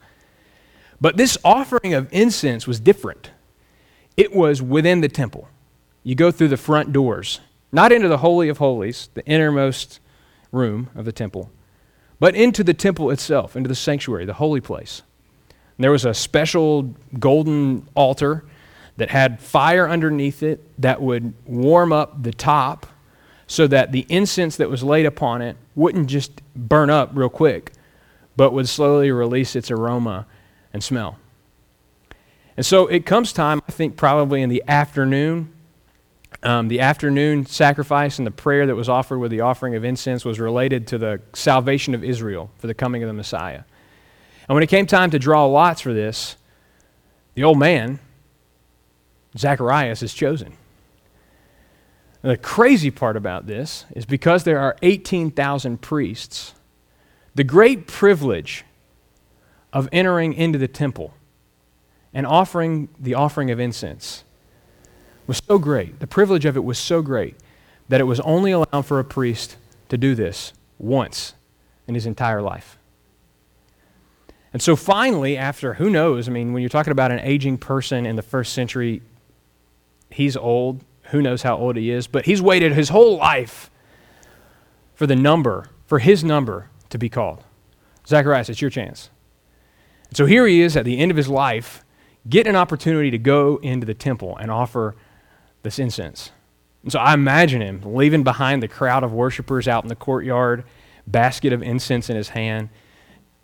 But 1.01 1.17
this 1.17 1.39
offering 1.45 1.95
of 1.95 2.09
incense 2.11 2.67
was 2.67 2.81
different. 2.81 3.31
It 4.17 4.35
was 4.35 4.61
within 4.61 5.01
the 5.01 5.09
temple. 5.09 5.49
You 6.03 6.17
go 6.17 6.33
through 6.33 6.49
the 6.49 6.57
front 6.57 6.93
doors, 6.93 7.39
not 7.71 7.93
into 7.93 8.09
the 8.09 8.19
Holy 8.19 8.49
of 8.49 8.59
Holies, 8.59 9.11
the 9.15 9.25
innermost 9.27 10.01
room 10.51 10.91
of 10.97 11.05
the 11.05 11.13
temple, 11.13 11.53
but 12.19 12.35
into 12.35 12.65
the 12.65 12.75
temple 12.75 13.13
itself, 13.13 13.55
into 13.55 13.69
the 13.69 13.77
sanctuary, 13.77 14.25
the 14.25 14.33
holy 14.33 14.61
place. 14.61 15.03
And 15.77 15.85
there 15.85 15.91
was 15.91 16.05
a 16.05 16.15
special 16.15 16.95
golden 17.19 17.87
altar 17.95 18.45
that 18.97 19.11
had 19.11 19.41
fire 19.41 19.89
underneath 19.89 20.43
it 20.43 20.65
that 20.81 21.03
would 21.03 21.35
warm 21.45 21.93
up 21.93 22.23
the 22.23 22.33
top 22.33 22.87
so 23.47 23.67
that 23.67 23.93
the 23.93 24.07
incense 24.09 24.57
that 24.57 24.71
was 24.71 24.83
laid 24.83 25.07
upon 25.07 25.43
it 25.43 25.57
wouldn't 25.75 26.09
just 26.09 26.43
burn 26.55 26.91
up 26.91 27.11
real 27.15 27.29
quick, 27.29 27.73
but 28.37 28.53
would 28.53 28.69
slowly 28.69 29.11
release 29.11 29.55
its 29.55 29.71
aroma 29.71 30.27
and 30.73 30.83
smell. 30.83 31.19
And 32.57 32.65
so 32.65 32.87
it 32.87 33.05
comes 33.05 33.33
time, 33.33 33.61
I 33.69 33.73
think, 33.73 33.97
probably 33.97 34.43
in 34.43 34.49
the 34.49 34.63
afternoon. 34.67 35.53
Um, 36.43 36.69
the 36.69 36.81
afternoon 36.81 37.47
sacrifice 37.47 38.19
and 38.19 38.27
the 38.27 38.31
prayer 38.31 38.67
that 38.67 38.75
was 38.75 38.89
offered 38.89 39.19
with 39.19 39.31
the 39.31 39.41
offering 39.41 39.75
of 39.75 39.85
incense 39.85 40.25
was 40.25 40.41
related 40.41 40.87
to 40.89 40.99
the 40.99 41.21
salvation 41.35 41.95
of 41.95 42.03
Israel 42.03 42.51
for 42.59 42.67
the 42.67 42.75
coming 42.75 43.03
of 43.03 43.09
the 43.09 43.13
Messiah. 43.13 43.63
And 44.49 44.55
when 44.55 44.63
it 44.63 44.69
came 44.69 44.87
time 44.87 45.11
to 45.11 45.19
draw 45.19 45.45
lots 45.47 45.81
for 45.81 45.93
this, 45.93 46.37
the 47.35 47.45
old 47.45 47.59
man, 47.59 47.99
Zacharias, 49.37 50.03
is 50.03 50.15
chosen. 50.15 50.55
And 52.23 52.33
the 52.33 52.37
crazy 52.37 52.91
part 52.91 53.17
about 53.17 53.47
this 53.47 53.85
is 53.95 54.07
because 54.07 54.45
there 54.45 54.59
are 54.59 54.77
18,000 54.83 55.81
priests, 55.81 56.55
the 57.35 57.45
great 57.45 57.87
privilege 57.87 58.65
of 59.73 59.89
entering 59.93 60.33
into 60.33 60.59
the 60.59 60.69
temple 60.69 61.15
and 62.15 62.27
offering 62.27 62.89
the 62.99 63.15
offering 63.15 63.51
of 63.51 63.61
incense 63.61 64.25
was 65.27 65.43
so 65.47 65.59
great. 65.59 66.01
The 66.01 66.07
privilege 66.07 66.45
of 66.45 66.57
it 66.57 66.65
was 66.65 66.79
so 66.79 67.03
great 67.03 67.37
that 67.89 68.01
it 68.01 68.05
was 68.05 68.21
only 68.21 68.53
allowed 68.53 68.87
for 68.87 68.99
a 68.99 69.05
priest 69.05 69.57
to 69.89 69.99
do 69.99 70.15
this 70.15 70.53
once 70.79 71.35
in 71.87 71.95
his 71.95 72.07
entire 72.07 72.41
life. 72.41 72.76
And 74.53 74.63
so 74.63 74.77
finally, 74.77 75.37
after 75.37 75.75
who 75.75 75.91
knows, 75.91 76.29
I 76.29 76.33
mean, 76.33 76.53
when 76.53 76.63
you're 76.63 76.71
talking 76.71 76.93
about 76.93 77.11
an 77.11 77.21
aging 77.21 77.59
person 77.59 78.07
in 78.07 78.17
the 78.17 78.23
first 78.23 78.53
century, 78.53 79.03
he's 80.11 80.37
old. 80.37 80.83
Who 81.11 81.23
knows 81.23 81.43
how 81.43 81.57
old 81.57 81.77
he 81.77 81.91
is, 81.91 82.07
but 82.07 82.25
he's 82.25 82.43
waited 82.43 82.73
his 82.73 82.89
whole 82.89 83.17
life 83.17 83.71
for 84.95 85.07
the 85.07 85.15
number, 85.15 85.69
for 85.87 85.99
his 85.99 86.25
number 86.25 86.71
to 86.89 86.99
be 86.99 87.09
called. 87.09 87.45
Zacharias, 88.07 88.49
it's 88.49 88.61
your 88.61 88.71
chance. 88.71 89.11
So 90.13 90.27
here 90.27 90.47
he 90.47 90.63
is 90.63 90.77
at 90.77 90.85
the 90.85 90.99
end 90.99 91.11
of 91.11 91.17
his 91.17 91.29
life, 91.29 91.85
get 92.29 92.47
an 92.47 92.57
opportunity 92.57 93.11
to 93.11 93.19
go 93.19 93.59
into 93.63 93.87
the 93.87 93.95
temple 93.95 94.37
and 94.39 94.51
offer 94.51 94.97
this 95.63 95.79
incense. 95.79 96.33
And 96.83 96.93
so 96.93 96.99
I 96.99 97.15
imagine 97.15 97.61
him 97.61 97.83
leaving 97.85 98.23
behind 98.23 98.63
the 98.63 98.69
crowd 98.69 99.03
of 99.03 99.13
worshipers 99.13 99.69
out 99.69 99.85
in 99.85 99.89
the 99.89 99.97
courtyard, 99.97 100.65
basket 101.07 101.53
of 101.53 101.63
incense 101.63 102.09
in 102.09 102.17
his 102.17 102.31
hand, 102.31 102.69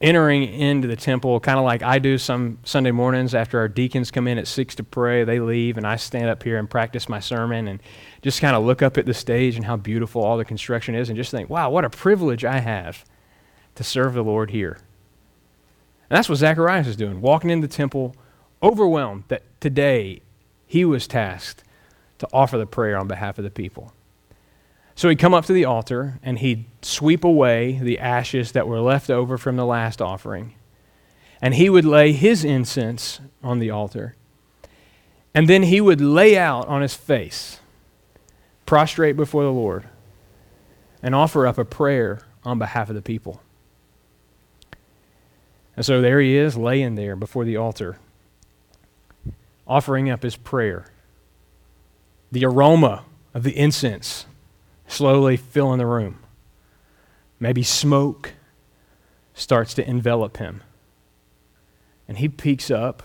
entering 0.03 0.43
into 0.43 0.89
the 0.89 0.97
temple, 0.97 1.39
kind 1.39 1.59
of 1.59 1.65
like 1.65 1.83
I 1.83 2.01
do 2.01 2.19
some 2.19 2.59
Sunday 2.65 2.91
mornings 2.91 3.35
after 3.35 3.61
our 3.61 3.69
deacons 3.69 4.11
come 4.11 4.27
in 4.27 4.37
at 4.37 4.49
6 4.49 4.75
to 4.75 4.83
pray. 4.83 5.23
They 5.23 5.39
leave, 5.39 5.77
and 5.77 5.87
I 5.87 5.95
stand 5.95 6.29
up 6.29 6.43
here 6.43 6.59
and 6.59 6.69
practice 6.69 7.09
my 7.09 7.21
sermon 7.21 7.69
and 7.69 7.81
just 8.21 8.41
kind 8.41 8.57
of 8.57 8.65
look 8.65 8.83
up 8.83 8.99
at 8.99 9.07
the 9.07 9.15
stage 9.15 9.55
and 9.55 9.65
how 9.65 9.77
beautiful 9.77 10.23
all 10.23 10.37
the 10.37 10.45
construction 10.45 10.97
is 10.97 11.09
and 11.09 11.17
just 11.17 11.31
think, 11.31 11.49
wow, 11.49 11.71
what 11.71 11.85
a 11.85 11.91
privilege 11.91 12.45
I 12.45 12.59
have 12.59 13.05
to 13.77 13.85
serve 13.85 14.15
the 14.15 14.25
Lord 14.25 14.51
here. 14.51 14.79
And 16.11 16.17
that's 16.17 16.29
what 16.29 16.39
Zacharias 16.39 16.89
is 16.89 16.97
doing, 16.97 17.21
walking 17.21 17.51
in 17.51 17.61
the 17.61 17.69
temple, 17.69 18.17
overwhelmed 18.61 19.25
that 19.29 19.45
today 19.61 20.21
he 20.67 20.85
was 20.85 21.07
tasked 21.07 21.63
to 22.19 22.29
offer 22.33 22.59
the 22.59 22.67
prayer 22.67 22.99
on 22.99 23.07
behalf 23.07 23.39
of 23.39 23.45
the 23.45 23.51
people. 23.51 23.93
So 24.95 25.09
he'd 25.09 25.19
come 25.19 25.35
up 25.35 25.47
to 25.47 25.53
the 25.53 25.65
altar 25.65 26.19
and 26.23 26.39
he'd 26.39 26.67
sweep 26.83 27.25
away 27.25 27.79
the 27.83 27.99
ashes 27.99 28.53
that 28.53 28.67
were 28.67 28.81
left 28.81 29.11
over 29.11 29.39
from 29.39 29.57
the 29.57 29.65
last 29.65 30.03
offering. 30.03 30.55
And 31.41 31.55
he 31.55 31.69
would 31.69 31.85
lay 31.85 32.13
his 32.13 32.45
incense 32.45 33.21
on 33.43 33.59
the 33.59 33.71
altar. 33.71 34.17
And 35.35 35.49
then 35.49 35.65
he 35.65 35.81
would 35.81 36.01
lay 36.01 36.37
out 36.37 36.69
on 36.69 36.83
his 36.83 36.95
face, 36.95 37.61
prostrate 38.67 39.17
before 39.17 39.43
the 39.43 39.51
Lord, 39.51 39.89
and 41.03 41.15
offer 41.15 41.47
up 41.47 41.59
a 41.59 41.65
prayer 41.65 42.23
on 42.45 42.59
behalf 42.59 42.89
of 42.89 42.95
the 42.95 43.03
people. 43.03 43.41
And 45.75 45.87
so 45.87 46.01
there 46.01 46.21
he 46.21 46.37
is, 46.37 46.57
laying 46.57 46.97
there 46.97 47.17
before 47.17 47.45
the 47.45 47.57
altar, 47.57 47.99
offering 49.67 50.11
up 50.11 50.23
his 50.23 50.37
prayer. 50.37 50.87
The 52.31 52.45
aroma 52.45 53.05
of 53.35 53.43
the 53.43 53.57
incense 53.57 54.27
slowly 54.93 55.37
filling 55.37 55.79
the 55.79 55.87
room. 55.87 56.19
Maybe 57.41 57.63
smoke 57.63 58.35
starts 59.35 59.75
to 59.75 59.89
envelop 59.89 60.37
him. 60.37 60.63
And 62.07 62.19
he 62.19 62.29
peeks 62.29 62.71
up, 62.71 63.03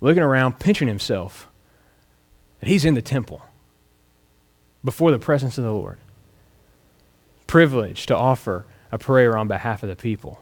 looking 0.00 0.22
around, 0.22 0.60
pinching 0.60 0.88
himself. 0.88 1.48
And 2.60 2.70
he's 2.70 2.84
in 2.84 2.94
the 2.94 3.02
temple 3.02 3.42
before 4.84 5.10
the 5.10 5.18
presence 5.18 5.58
of 5.58 5.64
the 5.64 5.72
Lord. 5.72 5.98
Privileged 7.46 8.08
to 8.08 8.16
offer 8.16 8.66
a 8.92 8.98
prayer 8.98 9.36
on 9.36 9.48
behalf 9.48 9.82
of 9.82 9.88
the 9.88 9.96
people. 9.96 10.40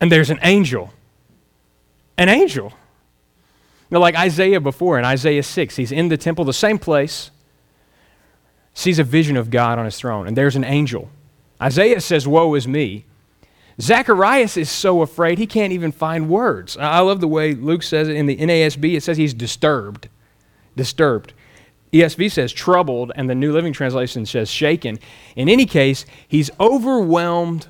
And 0.00 0.10
there's 0.10 0.30
an 0.30 0.38
angel. 0.42 0.92
An 2.16 2.28
angel. 2.28 2.72
Like 3.90 4.16
Isaiah 4.16 4.60
before 4.60 4.98
in 4.98 5.04
Isaiah 5.04 5.42
6, 5.42 5.76
he's 5.76 5.92
in 5.92 6.08
the 6.08 6.16
temple, 6.16 6.44
the 6.44 6.52
same 6.52 6.78
place, 6.78 7.30
sees 8.74 8.98
a 8.98 9.04
vision 9.04 9.36
of 9.36 9.50
God 9.50 9.78
on 9.78 9.84
his 9.84 9.96
throne, 9.96 10.26
and 10.26 10.36
there's 10.36 10.56
an 10.56 10.64
angel. 10.64 11.08
Isaiah 11.62 12.00
says, 12.00 12.28
Woe 12.28 12.54
is 12.54 12.68
me. 12.68 13.04
Zacharias 13.80 14.56
is 14.56 14.70
so 14.70 15.02
afraid 15.02 15.38
he 15.38 15.46
can't 15.46 15.72
even 15.72 15.90
find 15.90 16.28
words. 16.28 16.76
I 16.76 17.00
love 17.00 17.20
the 17.20 17.28
way 17.28 17.54
Luke 17.54 17.82
says 17.82 18.08
it 18.08 18.16
in 18.16 18.26
the 18.26 18.36
NASB. 18.36 18.94
It 18.94 19.02
says 19.02 19.16
he's 19.16 19.34
disturbed. 19.34 20.08
Disturbed. 20.76 21.32
ESV 21.92 22.30
says 22.30 22.52
troubled, 22.52 23.12
and 23.14 23.30
the 23.30 23.34
New 23.34 23.52
Living 23.52 23.72
Translation 23.72 24.26
says 24.26 24.50
shaken. 24.50 24.98
In 25.36 25.48
any 25.48 25.66
case, 25.66 26.04
he's 26.26 26.50
overwhelmed 26.58 27.68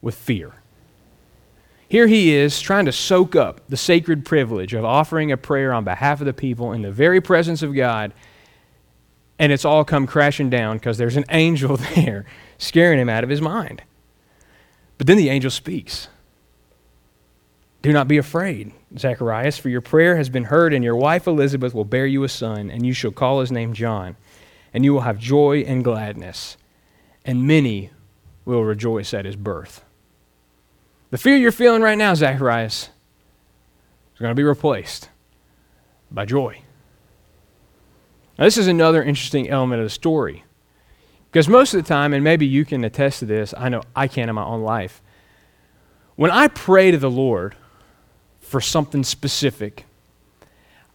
with 0.00 0.14
fear. 0.14 0.54
Here 1.88 2.06
he 2.06 2.34
is 2.34 2.60
trying 2.60 2.84
to 2.84 2.92
soak 2.92 3.34
up 3.34 3.62
the 3.68 3.76
sacred 3.76 4.24
privilege 4.24 4.74
of 4.74 4.84
offering 4.84 5.32
a 5.32 5.36
prayer 5.38 5.72
on 5.72 5.84
behalf 5.84 6.20
of 6.20 6.26
the 6.26 6.34
people 6.34 6.72
in 6.72 6.82
the 6.82 6.92
very 6.92 7.20
presence 7.20 7.62
of 7.62 7.74
God 7.74 8.12
and 9.38 9.52
it's 9.52 9.64
all 9.64 9.84
come 9.84 10.06
crashing 10.06 10.50
down 10.50 10.78
because 10.78 10.98
there's 10.98 11.16
an 11.16 11.24
angel 11.30 11.76
there 11.94 12.24
scaring 12.58 12.98
him 12.98 13.08
out 13.08 13.24
of 13.24 13.30
his 13.30 13.40
mind. 13.40 13.82
But 14.96 15.06
then 15.06 15.16
the 15.16 15.28
angel 15.28 15.50
speaks. 15.50 16.08
Do 17.80 17.92
not 17.92 18.08
be 18.08 18.18
afraid, 18.18 18.72
Zacharias, 18.98 19.56
for 19.56 19.68
your 19.68 19.80
prayer 19.80 20.16
has 20.16 20.28
been 20.28 20.44
heard, 20.44 20.74
and 20.74 20.82
your 20.82 20.96
wife 20.96 21.28
Elizabeth 21.28 21.72
will 21.72 21.84
bear 21.84 22.06
you 22.06 22.24
a 22.24 22.28
son, 22.28 22.70
and 22.70 22.84
you 22.84 22.92
shall 22.92 23.12
call 23.12 23.40
his 23.40 23.52
name 23.52 23.72
John. 23.72 24.16
And 24.74 24.84
you 24.84 24.92
will 24.92 25.02
have 25.02 25.18
joy 25.18 25.60
and 25.60 25.84
gladness, 25.84 26.56
and 27.24 27.46
many 27.46 27.90
will 28.44 28.64
rejoice 28.64 29.14
at 29.14 29.24
his 29.24 29.36
birth. 29.36 29.84
The 31.10 31.18
fear 31.18 31.36
you're 31.36 31.52
feeling 31.52 31.80
right 31.80 31.96
now, 31.96 32.14
Zacharias, 32.14 32.90
is 34.14 34.20
going 34.20 34.30
to 34.30 34.34
be 34.34 34.42
replaced 34.42 35.08
by 36.10 36.24
joy. 36.24 36.62
Now, 38.38 38.44
this 38.44 38.56
is 38.56 38.68
another 38.68 39.02
interesting 39.02 39.48
element 39.48 39.80
of 39.80 39.86
the 39.86 39.90
story. 39.90 40.44
Because 41.30 41.48
most 41.48 41.74
of 41.74 41.82
the 41.82 41.88
time, 41.88 42.14
and 42.14 42.22
maybe 42.22 42.46
you 42.46 42.64
can 42.64 42.84
attest 42.84 43.18
to 43.18 43.26
this, 43.26 43.52
I 43.56 43.68
know 43.68 43.82
I 43.96 44.06
can 44.06 44.28
in 44.28 44.34
my 44.34 44.44
own 44.44 44.62
life. 44.62 45.02
When 46.16 46.30
I 46.30 46.48
pray 46.48 46.90
to 46.90 46.98
the 46.98 47.10
Lord 47.10 47.54
for 48.40 48.60
something 48.60 49.04
specific, 49.04 49.84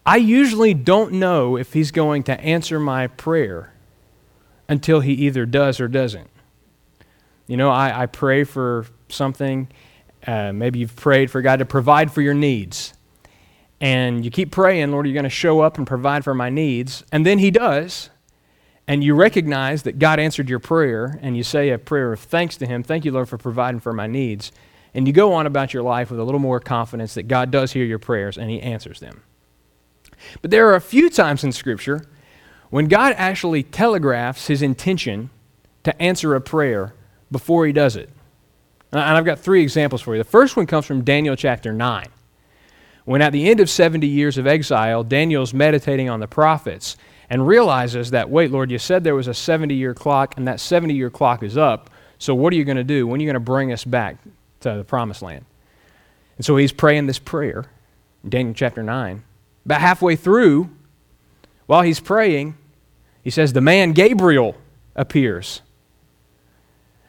I 0.05 0.17
usually 0.17 0.73
don't 0.73 1.13
know 1.13 1.57
if 1.57 1.73
He's 1.73 1.91
going 1.91 2.23
to 2.23 2.39
answer 2.39 2.79
my 2.79 3.07
prayer 3.07 3.73
until 4.67 5.01
He 5.01 5.13
either 5.13 5.45
does 5.45 5.79
or 5.79 5.87
doesn't. 5.87 6.29
You 7.45 7.57
know, 7.57 7.69
I, 7.69 8.03
I 8.03 8.05
pray 8.05 8.45
for 8.45 8.87
something. 9.09 9.67
Uh, 10.25 10.53
maybe 10.53 10.79
you've 10.79 10.95
prayed 10.95 11.29
for 11.29 11.41
God 11.41 11.59
to 11.59 11.65
provide 11.65 12.11
for 12.11 12.21
your 12.21 12.33
needs 12.33 12.93
and 13.83 14.23
you 14.23 14.31
keep 14.31 14.49
praying, 14.49 14.91
Lord, 14.91 15.05
you're 15.05 15.13
going 15.13 15.23
to 15.25 15.29
show 15.29 15.59
up 15.59 15.77
and 15.77 15.85
provide 15.85 16.23
for 16.23 16.33
my 16.33 16.49
needs. 16.49 17.03
And 17.11 17.25
then 17.25 17.39
He 17.39 17.51
does. 17.51 18.09
And 18.87 19.03
you 19.03 19.13
recognize 19.13 19.83
that 19.83 19.99
God 19.99 20.21
answered 20.21 20.49
your 20.49 20.59
prayer, 20.59 21.19
and 21.21 21.35
you 21.35 21.43
say 21.43 21.69
a 21.69 21.77
prayer 21.77 22.13
of 22.13 22.21
thanks 22.21 22.55
to 22.57 22.65
Him. 22.65 22.81
Thank 22.81 23.03
you, 23.03 23.11
Lord, 23.11 23.27
for 23.27 23.37
providing 23.37 23.81
for 23.81 23.91
my 23.91 24.07
needs. 24.07 24.53
And 24.93 25.05
you 25.05 25.11
go 25.11 25.33
on 25.33 25.45
about 25.45 25.73
your 25.73 25.83
life 25.83 26.11
with 26.11 26.21
a 26.21 26.23
little 26.23 26.39
more 26.39 26.61
confidence 26.61 27.13
that 27.15 27.23
God 27.23 27.51
does 27.51 27.73
hear 27.73 27.83
your 27.83 27.99
prayers 27.99 28.37
and 28.37 28.49
He 28.49 28.61
answers 28.61 29.01
them. 29.01 29.21
But 30.41 30.49
there 30.49 30.69
are 30.69 30.75
a 30.75 30.81
few 30.81 31.09
times 31.09 31.43
in 31.43 31.51
Scripture 31.51 32.05
when 32.69 32.87
God 32.87 33.13
actually 33.17 33.63
telegraphs 33.63 34.47
His 34.47 34.61
intention 34.61 35.29
to 35.83 36.01
answer 36.01 36.35
a 36.35 36.39
prayer 36.41 36.93
before 37.29 37.65
He 37.65 37.73
does 37.73 37.97
it. 37.97 38.09
And 38.93 39.01
I've 39.01 39.25
got 39.25 39.39
three 39.39 39.61
examples 39.61 40.01
for 40.01 40.15
you. 40.15 40.23
The 40.23 40.29
first 40.29 40.55
one 40.55 40.67
comes 40.67 40.85
from 40.85 41.03
Daniel 41.03 41.35
chapter 41.35 41.73
9 41.73 42.07
when 43.05 43.21
at 43.21 43.33
the 43.33 43.49
end 43.49 43.59
of 43.59 43.69
70 43.69 44.07
years 44.07 44.37
of 44.37 44.47
exile, 44.47 45.03
Daniel's 45.03 45.53
meditating 45.53 46.09
on 46.09 46.19
the 46.19 46.27
prophets 46.27 46.97
and 47.29 47.47
realizes 47.47 48.11
that, 48.11 48.29
wait, 48.29 48.51
Lord, 48.51 48.71
you 48.71 48.77
said 48.77 49.03
there 49.03 49.15
was 49.15 49.27
a 49.27 49.33
70 49.33 49.73
year 49.73 49.93
clock, 49.93 50.37
and 50.37 50.47
that 50.47 50.59
70 50.59 50.93
year 50.93 51.09
clock 51.09 51.43
is 51.43 51.57
up. 51.57 51.89
So 52.17 52.35
what 52.35 52.53
are 52.53 52.55
you 52.55 52.63
going 52.63 52.77
to 52.77 52.83
do? 52.83 53.07
When 53.07 53.19
are 53.19 53.23
you 53.23 53.27
going 53.27 53.33
to 53.33 53.39
bring 53.39 53.73
us 53.73 53.83
back 53.83 54.17
to 54.61 54.75
the 54.75 54.83
promised 54.83 55.21
land? 55.21 55.45
And 56.37 56.45
so 56.45 56.55
he's 56.55 56.71
praying 56.71 57.07
this 57.07 57.19
prayer, 57.19 57.65
Daniel 58.27 58.53
chapter 58.53 58.81
9. 58.81 59.23
About 59.65 59.81
halfway 59.81 60.15
through, 60.15 60.69
while 61.65 61.81
he's 61.81 61.99
praying, 61.99 62.57
he 63.23 63.29
says, 63.29 63.53
The 63.53 63.61
man 63.61 63.93
Gabriel 63.93 64.55
appears 64.95 65.61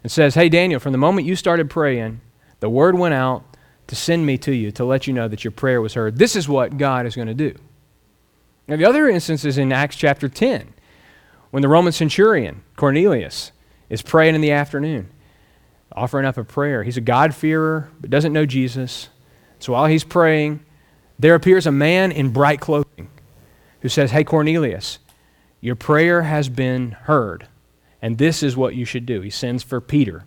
and 0.02 0.10
says, 0.10 0.34
Hey, 0.34 0.48
Daniel, 0.48 0.80
from 0.80 0.92
the 0.92 0.98
moment 0.98 1.26
you 1.26 1.36
started 1.36 1.70
praying, 1.70 2.20
the 2.60 2.70
word 2.70 2.96
went 2.98 3.14
out 3.14 3.44
to 3.86 3.96
send 3.96 4.24
me 4.24 4.38
to 4.38 4.54
you 4.54 4.70
to 4.72 4.84
let 4.84 5.06
you 5.06 5.12
know 5.12 5.28
that 5.28 5.44
your 5.44 5.50
prayer 5.50 5.80
was 5.80 5.94
heard. 5.94 6.18
This 6.18 6.36
is 6.36 6.48
what 6.48 6.78
God 6.78 7.06
is 7.06 7.16
going 7.16 7.28
to 7.28 7.34
do. 7.34 7.54
Now, 8.66 8.76
the 8.76 8.86
other 8.86 9.08
instance 9.08 9.44
is 9.44 9.58
in 9.58 9.72
Acts 9.72 9.96
chapter 9.96 10.28
10, 10.28 10.72
when 11.50 11.62
the 11.62 11.68
Roman 11.68 11.92
centurion, 11.92 12.62
Cornelius, 12.76 13.52
is 13.90 14.00
praying 14.00 14.34
in 14.34 14.40
the 14.40 14.52
afternoon, 14.52 15.10
offering 15.92 16.24
up 16.24 16.38
a 16.38 16.44
prayer. 16.44 16.82
He's 16.82 16.96
a 16.96 17.02
God-fearer, 17.02 17.90
but 18.00 18.10
doesn't 18.10 18.32
know 18.32 18.46
Jesus. 18.46 19.10
So 19.58 19.74
while 19.74 19.86
he's 19.86 20.04
praying, 20.04 20.64
there 21.18 21.34
appears 21.34 21.66
a 21.66 21.72
man 21.72 22.10
in 22.10 22.30
bright 22.30 22.60
clothing 22.60 23.10
who 23.80 23.88
says, 23.88 24.10
Hey, 24.10 24.24
Cornelius, 24.24 24.98
your 25.60 25.76
prayer 25.76 26.22
has 26.22 26.48
been 26.48 26.92
heard, 26.92 27.46
and 28.00 28.18
this 28.18 28.42
is 28.42 28.56
what 28.56 28.74
you 28.74 28.84
should 28.84 29.06
do. 29.06 29.20
He 29.20 29.30
sends 29.30 29.62
for 29.62 29.80
Peter, 29.80 30.24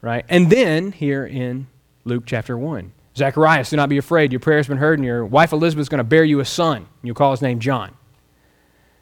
right? 0.00 0.24
And 0.28 0.50
then, 0.50 0.92
here 0.92 1.26
in 1.26 1.66
Luke 2.06 2.22
chapter 2.24 2.56
1, 2.56 2.92
Zacharias, 3.16 3.70
do 3.70 3.76
not 3.76 3.88
be 3.88 3.98
afraid. 3.98 4.30
Your 4.30 4.38
prayer 4.38 4.58
has 4.58 4.68
been 4.68 4.78
heard, 4.78 5.00
and 5.00 5.04
your 5.04 5.24
wife 5.24 5.52
Elizabeth 5.52 5.82
is 5.82 5.88
going 5.88 5.98
to 5.98 6.04
bear 6.04 6.22
you 6.22 6.38
a 6.38 6.44
son. 6.44 6.76
and 6.76 6.86
You'll 7.02 7.16
call 7.16 7.32
his 7.32 7.42
name 7.42 7.58
John. 7.58 7.96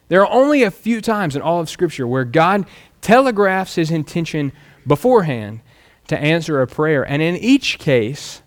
There 0.07 0.25
are 0.25 0.31
only 0.31 0.63
a 0.63 0.71
few 0.71 1.01
times 1.01 1.35
in 1.35 1.41
all 1.43 1.59
of 1.59 1.69
Scripture 1.69 2.07
where 2.07 2.25
God 2.25 2.65
telegraphs 3.01 3.75
his 3.75 3.91
intention 3.91 4.51
beforehand 4.87 5.61
to 6.07 6.17
answer 6.17 6.61
a 6.61 6.67
prayer. 6.67 7.03
And 7.03 7.21
in 7.21 7.35
each 7.37 7.77
case, 7.77 8.41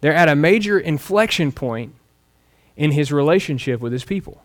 they're 0.00 0.12
at 0.12 0.28
a 0.28 0.34
major 0.34 0.78
inflection 0.78 1.52
point 1.52 1.94
in 2.76 2.90
his 2.90 3.12
relationship 3.12 3.80
with 3.80 3.92
his 3.92 4.04
people. 4.04 4.42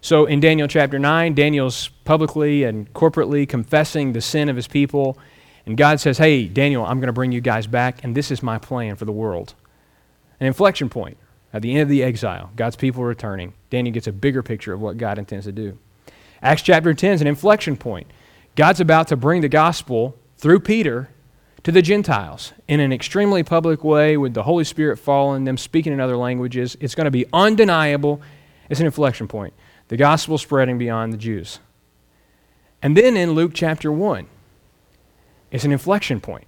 So 0.00 0.24
in 0.26 0.40
Daniel 0.40 0.66
chapter 0.66 0.98
9, 0.98 1.34
Daniel's 1.34 1.88
publicly 2.04 2.64
and 2.64 2.92
corporately 2.94 3.48
confessing 3.48 4.12
the 4.12 4.20
sin 4.20 4.48
of 4.48 4.56
his 4.56 4.66
people. 4.66 5.16
And 5.66 5.76
God 5.76 6.00
says, 6.00 6.18
Hey, 6.18 6.46
Daniel, 6.46 6.84
I'm 6.84 6.98
going 6.98 7.08
to 7.08 7.12
bring 7.12 7.32
you 7.32 7.40
guys 7.40 7.66
back, 7.66 8.02
and 8.02 8.16
this 8.16 8.30
is 8.30 8.42
my 8.42 8.58
plan 8.58 8.96
for 8.96 9.04
the 9.04 9.12
world. 9.12 9.54
An 10.40 10.46
inflection 10.46 10.88
point 10.88 11.18
at 11.52 11.62
the 11.62 11.72
end 11.72 11.82
of 11.82 11.88
the 11.88 12.02
exile, 12.02 12.50
God's 12.56 12.76
people 12.76 13.04
returning. 13.04 13.52
Daniel 13.70 13.92
gets 13.92 14.06
a 14.06 14.12
bigger 14.12 14.42
picture 14.42 14.72
of 14.72 14.80
what 14.80 14.96
God 14.96 15.18
intends 15.18 15.46
to 15.46 15.52
do. 15.52 15.78
Acts 16.42 16.62
chapter 16.62 16.94
10 16.94 17.12
is 17.12 17.20
an 17.20 17.26
inflection 17.26 17.76
point. 17.76 18.06
God's 18.56 18.80
about 18.80 19.08
to 19.08 19.16
bring 19.16 19.42
the 19.42 19.48
gospel 19.48 20.16
through 20.36 20.60
Peter 20.60 21.10
to 21.62 21.72
the 21.72 21.82
Gentiles 21.82 22.52
in 22.66 22.80
an 22.80 22.92
extremely 22.92 23.42
public 23.42 23.84
way 23.84 24.16
with 24.16 24.32
the 24.32 24.44
Holy 24.44 24.64
Spirit 24.64 24.98
falling, 24.98 25.44
them 25.44 25.58
speaking 25.58 25.92
in 25.92 26.00
other 26.00 26.16
languages. 26.16 26.76
It's 26.80 26.94
going 26.94 27.04
to 27.04 27.10
be 27.10 27.26
undeniable. 27.32 28.22
It's 28.68 28.80
an 28.80 28.86
inflection 28.86 29.28
point 29.28 29.52
the 29.88 29.96
gospel 29.96 30.38
spreading 30.38 30.78
beyond 30.78 31.12
the 31.12 31.16
Jews. 31.16 31.58
And 32.80 32.96
then 32.96 33.16
in 33.16 33.32
Luke 33.32 33.50
chapter 33.52 33.90
1, 33.90 34.26
it's 35.50 35.64
an 35.64 35.72
inflection 35.72 36.20
point 36.20 36.46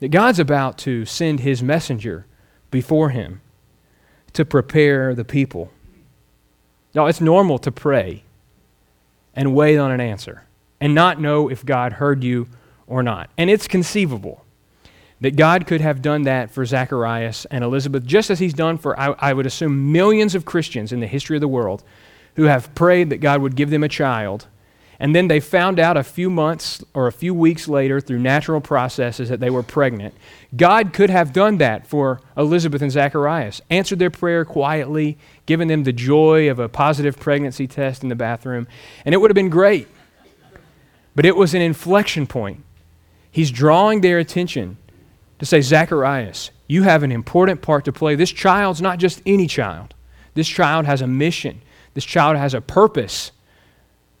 that 0.00 0.08
God's 0.08 0.38
about 0.38 0.78
to 0.78 1.04
send 1.04 1.40
his 1.40 1.62
messenger 1.62 2.26
before 2.70 3.10
him 3.10 3.40
to 4.32 4.44
prepare 4.44 5.14
the 5.14 5.24
people. 5.24 5.70
Now, 6.94 7.06
it's 7.06 7.20
normal 7.20 7.58
to 7.58 7.72
pray 7.72 8.22
and 9.34 9.54
wait 9.54 9.76
on 9.78 9.90
an 9.90 10.00
answer 10.00 10.44
and 10.80 10.94
not 10.94 11.20
know 11.20 11.48
if 11.48 11.64
God 11.64 11.94
heard 11.94 12.22
you 12.22 12.48
or 12.86 13.02
not. 13.02 13.30
And 13.36 13.50
it's 13.50 13.68
conceivable 13.68 14.44
that 15.20 15.36
God 15.36 15.66
could 15.66 15.80
have 15.80 16.00
done 16.00 16.22
that 16.22 16.50
for 16.50 16.64
Zacharias 16.64 17.44
and 17.50 17.64
Elizabeth, 17.64 18.04
just 18.04 18.30
as 18.30 18.38
He's 18.38 18.54
done 18.54 18.78
for, 18.78 18.98
I, 18.98 19.14
I, 19.18 19.32
would 19.32 19.46
assume, 19.46 19.92
millions 19.92 20.34
of 20.34 20.44
Christians 20.44 20.92
in 20.92 21.00
the 21.00 21.06
history 21.06 21.36
of 21.36 21.40
the 21.40 21.48
world 21.48 21.82
who 22.36 22.44
have 22.44 22.72
prayed 22.74 23.10
that 23.10 23.18
God 23.18 23.40
would 23.42 23.56
give 23.56 23.70
them 23.70 23.82
a 23.82 23.88
child. 23.88 24.46
And 25.00 25.14
then 25.14 25.28
they 25.28 25.38
found 25.38 25.78
out 25.78 25.96
a 25.96 26.02
few 26.02 26.28
months 26.28 26.82
or 26.92 27.06
a 27.06 27.12
few 27.12 27.32
weeks 27.32 27.68
later 27.68 28.00
through 28.00 28.18
natural 28.18 28.60
processes 28.60 29.28
that 29.28 29.38
they 29.38 29.50
were 29.50 29.62
pregnant. 29.62 30.12
God 30.56 30.92
could 30.92 31.08
have 31.08 31.32
done 31.32 31.58
that 31.58 31.86
for 31.86 32.20
Elizabeth 32.36 32.82
and 32.82 32.90
Zacharias, 32.90 33.60
answered 33.70 34.00
their 34.00 34.10
prayer 34.10 34.44
quietly, 34.44 35.16
given 35.46 35.68
them 35.68 35.84
the 35.84 35.92
joy 35.92 36.50
of 36.50 36.58
a 36.58 36.68
positive 36.68 37.18
pregnancy 37.18 37.68
test 37.68 38.02
in 38.02 38.08
the 38.08 38.16
bathroom, 38.16 38.66
and 39.04 39.14
it 39.14 39.18
would 39.18 39.30
have 39.30 39.36
been 39.36 39.50
great. 39.50 39.86
But 41.14 41.26
it 41.26 41.36
was 41.36 41.54
an 41.54 41.62
inflection 41.62 42.26
point. 42.26 42.64
He's 43.30 43.52
drawing 43.52 44.00
their 44.00 44.18
attention 44.18 44.78
to 45.38 45.46
say, 45.46 45.60
Zacharias, 45.60 46.50
you 46.66 46.82
have 46.82 47.04
an 47.04 47.12
important 47.12 47.62
part 47.62 47.84
to 47.84 47.92
play. 47.92 48.16
This 48.16 48.32
child's 48.32 48.82
not 48.82 48.98
just 48.98 49.22
any 49.24 49.46
child. 49.46 49.94
This 50.34 50.48
child 50.48 50.86
has 50.86 51.02
a 51.02 51.06
mission. 51.06 51.62
This 51.94 52.04
child 52.04 52.36
has 52.36 52.52
a 52.52 52.60
purpose. 52.60 53.30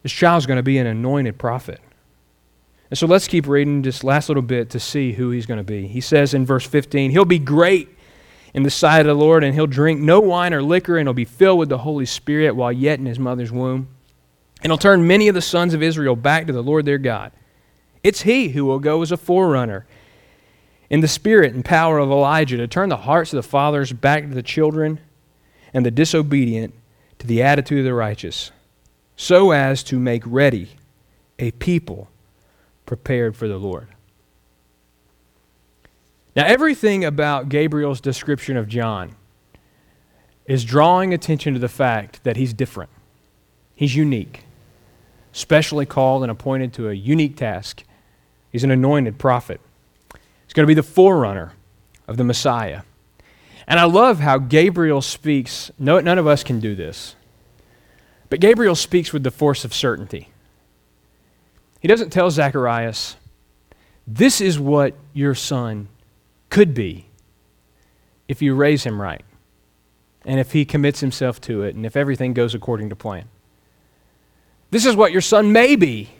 This 0.02 0.12
child's 0.12 0.46
going 0.46 0.56
to 0.56 0.62
be 0.62 0.78
an 0.78 0.86
anointed 0.86 1.38
prophet. 1.38 1.80
And 2.90 2.98
so 2.98 3.06
let's 3.06 3.28
keep 3.28 3.46
reading 3.46 3.82
this 3.82 4.02
last 4.02 4.28
little 4.28 4.42
bit 4.42 4.70
to 4.70 4.80
see 4.80 5.12
who 5.12 5.30
he's 5.30 5.46
going 5.46 5.58
to 5.58 5.64
be. 5.64 5.86
He 5.86 6.00
says 6.00 6.32
in 6.32 6.46
verse 6.46 6.66
15, 6.66 7.10
He'll 7.10 7.24
be 7.24 7.38
great 7.38 7.88
in 8.54 8.62
the 8.62 8.70
sight 8.70 9.00
of 9.00 9.06
the 9.06 9.14
Lord, 9.14 9.44
and 9.44 9.54
he'll 9.54 9.66
drink 9.66 10.00
no 10.00 10.20
wine 10.20 10.54
or 10.54 10.62
liquor, 10.62 10.96
and 10.96 11.06
he'll 11.06 11.12
be 11.12 11.24
filled 11.24 11.58
with 11.58 11.68
the 11.68 11.78
Holy 11.78 12.06
Spirit 12.06 12.56
while 12.56 12.72
yet 12.72 12.98
in 12.98 13.06
his 13.06 13.18
mother's 13.18 13.52
womb. 13.52 13.88
And 14.62 14.70
he'll 14.70 14.78
turn 14.78 15.06
many 15.06 15.28
of 15.28 15.34
the 15.34 15.42
sons 15.42 15.74
of 15.74 15.82
Israel 15.82 16.16
back 16.16 16.46
to 16.46 16.52
the 16.52 16.62
Lord 16.62 16.86
their 16.86 16.98
God. 16.98 17.32
It's 18.02 18.22
he 18.22 18.48
who 18.48 18.64
will 18.64 18.78
go 18.78 19.02
as 19.02 19.12
a 19.12 19.16
forerunner 19.16 19.86
in 20.90 21.00
the 21.00 21.08
spirit 21.08 21.54
and 21.54 21.64
power 21.64 21.98
of 21.98 22.10
Elijah 22.10 22.56
to 22.56 22.66
turn 22.66 22.88
the 22.88 22.96
hearts 22.96 23.32
of 23.32 23.36
the 23.36 23.48
fathers 23.48 23.92
back 23.92 24.22
to 24.22 24.34
the 24.34 24.42
children 24.42 25.00
and 25.74 25.84
the 25.84 25.90
disobedient 25.90 26.74
to 27.18 27.26
the 27.26 27.42
attitude 27.42 27.80
of 27.80 27.84
the 27.84 27.94
righteous, 27.94 28.50
so 29.18 29.50
as 29.50 29.82
to 29.82 29.98
make 29.98 30.22
ready 30.24 30.68
a 31.40 31.50
people 31.50 32.08
prepared 32.86 33.34
for 33.36 33.48
the 33.48 33.58
Lord. 33.58 33.88
Now, 36.36 36.46
everything 36.46 37.04
about 37.04 37.48
Gabriel's 37.48 38.00
description 38.00 38.56
of 38.56 38.68
John 38.68 39.16
is 40.46 40.64
drawing 40.64 41.12
attention 41.12 41.52
to 41.54 41.58
the 41.58 41.68
fact 41.68 42.22
that 42.22 42.36
he's 42.36 42.54
different. 42.54 42.90
He's 43.74 43.96
unique, 43.96 44.44
specially 45.32 45.84
called 45.84 46.22
and 46.22 46.30
appointed 46.30 46.72
to 46.74 46.88
a 46.88 46.94
unique 46.94 47.36
task. 47.36 47.82
He's 48.52 48.62
an 48.62 48.70
anointed 48.70 49.18
prophet. 49.18 49.60
He's 50.12 50.54
going 50.54 50.62
to 50.62 50.68
be 50.68 50.74
the 50.74 50.82
forerunner 50.84 51.54
of 52.06 52.18
the 52.18 52.24
Messiah. 52.24 52.82
And 53.66 53.80
I 53.80 53.84
love 53.84 54.20
how 54.20 54.38
Gabriel 54.38 55.02
speaks. 55.02 55.72
No, 55.76 55.98
none 55.98 56.18
of 56.18 56.28
us 56.28 56.44
can 56.44 56.60
do 56.60 56.76
this. 56.76 57.16
But 58.30 58.40
Gabriel 58.40 58.74
speaks 58.74 59.12
with 59.12 59.22
the 59.22 59.30
force 59.30 59.64
of 59.64 59.72
certainty. 59.72 60.28
He 61.80 61.88
doesn't 61.88 62.10
tell 62.10 62.30
Zacharias, 62.30 63.16
this 64.06 64.40
is 64.40 64.58
what 64.58 64.94
your 65.12 65.34
son 65.34 65.88
could 66.50 66.74
be 66.74 67.06
if 68.26 68.42
you 68.42 68.54
raise 68.54 68.84
him 68.84 69.00
right, 69.00 69.24
and 70.24 70.38
if 70.38 70.52
he 70.52 70.64
commits 70.64 71.00
himself 71.00 71.40
to 71.42 71.62
it, 71.62 71.74
and 71.74 71.86
if 71.86 71.96
everything 71.96 72.34
goes 72.34 72.54
according 72.54 72.90
to 72.90 72.96
plan. 72.96 73.28
This 74.70 74.84
is 74.84 74.96
what 74.96 75.12
your 75.12 75.22
son 75.22 75.52
may 75.52 75.76
be 75.76 76.10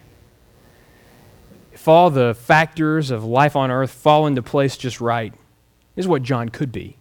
if 1.73 1.87
all 1.87 2.11
the 2.11 2.35
factors 2.35 3.11
of 3.11 3.25
life 3.25 3.55
on 3.55 3.71
earth 3.71 3.91
fall 3.91 4.27
into 4.27 4.43
place 4.43 4.77
just 4.77 5.01
right. 5.01 5.33
This 5.95 6.05
is 6.05 6.09
what 6.09 6.23
John 6.23 6.49
could 6.49 6.73
be, 6.73 6.97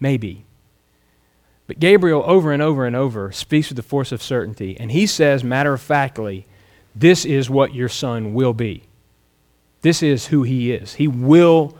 maybe. 0.00 0.44
But 1.72 1.80
Gabriel, 1.80 2.22
over 2.26 2.52
and 2.52 2.60
over 2.60 2.84
and 2.84 2.94
over, 2.94 3.32
speaks 3.32 3.70
with 3.70 3.76
the 3.76 3.82
force 3.82 4.12
of 4.12 4.22
certainty, 4.22 4.76
and 4.78 4.92
he 4.92 5.06
says, 5.06 5.42
matter 5.42 5.72
of 5.72 5.80
factly, 5.80 6.44
this 6.94 7.24
is 7.24 7.48
what 7.48 7.74
your 7.74 7.88
son 7.88 8.34
will 8.34 8.52
be. 8.52 8.82
This 9.80 10.02
is 10.02 10.26
who 10.26 10.42
he 10.42 10.70
is. 10.70 10.92
He 10.96 11.08
will 11.08 11.74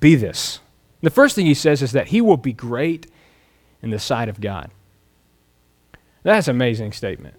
be 0.00 0.16
this. 0.16 0.58
The 1.00 1.10
first 1.10 1.36
thing 1.36 1.46
he 1.46 1.54
says 1.54 1.80
is 1.80 1.92
that 1.92 2.08
he 2.08 2.20
will 2.20 2.36
be 2.36 2.52
great 2.52 3.06
in 3.82 3.90
the 3.90 4.00
sight 4.00 4.28
of 4.28 4.40
God. 4.40 4.72
That's 6.24 6.48
an 6.48 6.56
amazing 6.56 6.90
statement. 6.90 7.36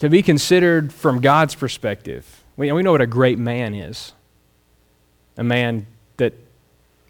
To 0.00 0.08
be 0.08 0.20
considered 0.20 0.92
from 0.92 1.20
God's 1.20 1.54
perspective, 1.54 2.42
we, 2.56 2.72
we 2.72 2.82
know 2.82 2.90
what 2.90 3.00
a 3.00 3.06
great 3.06 3.38
man 3.38 3.72
is 3.72 4.14
a 5.36 5.44
man 5.44 5.86
that 6.16 6.34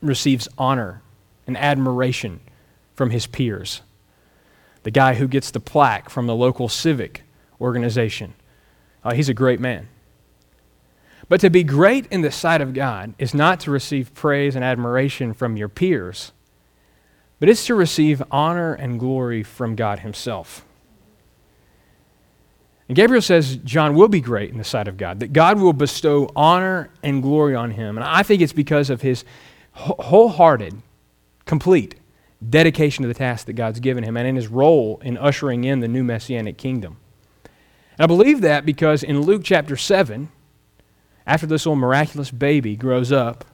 receives 0.03 0.47
honor 0.59 1.01
and 1.47 1.57
admiration 1.57 2.41
from 2.97 3.11
his 3.11 3.27
peers, 3.27 3.83
the 4.83 4.91
guy 4.91 5.15
who 5.15 5.29
gets 5.29 5.51
the 5.51 5.61
plaque 5.61 6.11
from 6.11 6.27
the 6.27 6.35
local 6.35 6.69
civic 6.69 7.23
organization. 7.61 8.35
Uh, 9.05 9.15
he's 9.15 9.29
a 9.29 9.35
great 9.35 9.61
man. 9.61 9.89
But 11.29 11.41
to 11.41 11.51
be 11.51 11.63
great 11.63 12.07
in 12.07 12.23
the 12.23 12.31
sight 12.31 12.61
of 12.61 12.73
God 12.73 13.15
is 13.19 13.35
not 13.35 13.61
to 13.61 13.71
receive 13.71 14.15
praise 14.15 14.57
and 14.57 14.65
admiration 14.65 15.35
from 15.35 15.57
your 15.57 15.69
peers, 15.69 16.33
but 17.39 17.49
it's 17.49 17.67
to 17.67 17.75
receive 17.75 18.23
honor 18.31 18.75
and 18.75 18.99
glory 18.99 19.43
from 19.43 19.77
God 19.77 20.01
Himself. 20.01 20.65
And 22.89 22.95
Gabriel 22.95 23.23
says 23.23 23.57
John 23.59 23.95
will 23.95 24.09
be 24.09 24.21
great 24.21 24.51
in 24.51 24.59
the 24.59 24.65
sight 24.65 24.89
of 24.89 24.97
God, 24.97 25.21
that 25.21 25.33
God 25.33 25.59
will 25.59 25.73
bestow 25.73 26.31
honor 26.37 26.91
and 27.03 27.23
glory 27.23 27.55
on 27.55 27.73
him. 27.73 27.97
And 27.97 28.05
I 28.05 28.23
think 28.23 28.41
it's 28.41 28.53
because 28.53 28.91
of 28.91 29.03
his 29.03 29.25
wholehearted, 29.73 30.81
complete 31.45 31.97
dedication 32.47 33.03
to 33.03 33.09
the 33.09 33.15
task 33.15 33.47
that 33.47 33.55
God's 33.55 33.81
given 33.81 34.05
him 34.05 34.17
and 34.17 34.27
in 34.27 34.37
his 34.37 34.49
role 34.49 35.01
in 35.03 35.17
ushering 35.17 35.65
in 35.65 35.81
the 35.81 35.89
new 35.89 36.05
messianic 36.05 36.57
kingdom. 36.57 36.99
And 37.99 38.05
I 38.05 38.07
believe 38.07 38.41
that 38.43 38.67
because 38.67 39.03
in 39.03 39.23
Luke 39.23 39.43
chapter 39.45 39.77
7, 39.77 40.31
after 41.27 41.47
this 41.47 41.65
little 41.65 41.77
miraculous 41.77 42.31
baby 42.31 42.77
grows 42.77 43.11
up, 43.11 43.45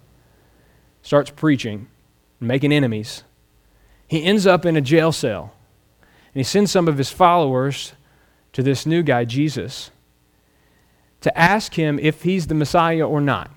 starts 1.01 1.31
preaching, 1.31 1.89
making 2.41 2.73
enemies, 2.73 3.25
he 4.09 4.25
ends 4.25 4.47
up 4.47 4.67
in 4.67 4.77
a 4.77 4.81
jail 4.81 5.13
cell. 5.13 5.55
And 6.35 6.41
he 6.41 6.45
sends 6.45 6.71
some 6.71 6.89
of 6.89 6.99
his 6.99 7.11
followers 7.11 7.93
to 8.53 8.63
this 8.63 8.85
new 8.85 9.03
guy, 9.03 9.25
Jesus, 9.25 9.91
to 11.21 11.39
ask 11.39 11.75
him 11.75 11.99
if 11.99 12.23
he's 12.23 12.49
the 12.49 12.55
Messiah 12.55 13.07
or 13.07 13.21
not. 13.21 13.51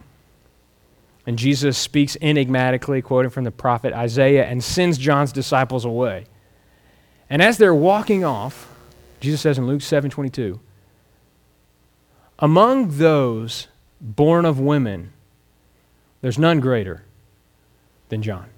And 1.25 1.39
Jesus 1.39 1.77
speaks 1.77 2.15
enigmatically, 2.21 3.01
quoting 3.01 3.31
from 3.31 3.45
the 3.45 3.51
prophet 3.51 3.93
Isaiah, 3.93 4.45
and 4.45 4.63
sends 4.63 4.97
John's 4.97 5.31
disciples 5.31 5.83
away. 5.83 6.25
And 7.29 7.41
as 7.41 7.57
they're 7.57 7.73
walking 7.73 8.23
off, 8.23 8.71
Jesus 9.19 9.41
says 9.41 9.57
in 9.57 9.65
Luke 9.65 9.81
7 9.81 10.11
22, 10.11 10.59
among 12.38 12.97
those 12.97 13.67
born 13.99 14.45
of 14.45 14.59
women, 14.59 15.13
there's 16.21 16.38
none 16.38 16.59
greater 16.59 17.03
than 18.09 18.21
John. 18.21 18.49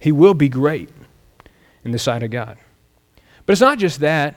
He 0.00 0.12
will 0.12 0.34
be 0.34 0.48
great 0.48 0.88
in 1.84 1.92
the 1.92 1.98
sight 1.98 2.22
of 2.22 2.30
God. 2.30 2.56
But 3.46 3.52
it's 3.52 3.60
not 3.60 3.78
just 3.78 4.00
that. 4.00 4.36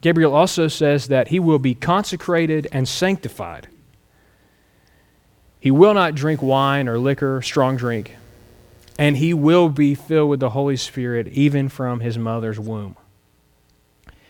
Gabriel 0.00 0.34
also 0.34 0.68
says 0.68 1.08
that 1.08 1.28
he 1.28 1.40
will 1.40 1.58
be 1.58 1.74
consecrated 1.74 2.68
and 2.70 2.86
sanctified. 2.86 3.68
He 5.60 5.70
will 5.70 5.94
not 5.94 6.14
drink 6.14 6.42
wine 6.42 6.88
or 6.88 6.98
liquor, 6.98 7.42
strong 7.42 7.76
drink, 7.76 8.16
and 8.98 9.16
he 9.16 9.34
will 9.34 9.68
be 9.68 9.94
filled 9.94 10.30
with 10.30 10.40
the 10.40 10.50
Holy 10.50 10.76
Spirit 10.76 11.28
even 11.28 11.68
from 11.68 12.00
his 12.00 12.18
mother's 12.18 12.58
womb. 12.60 12.96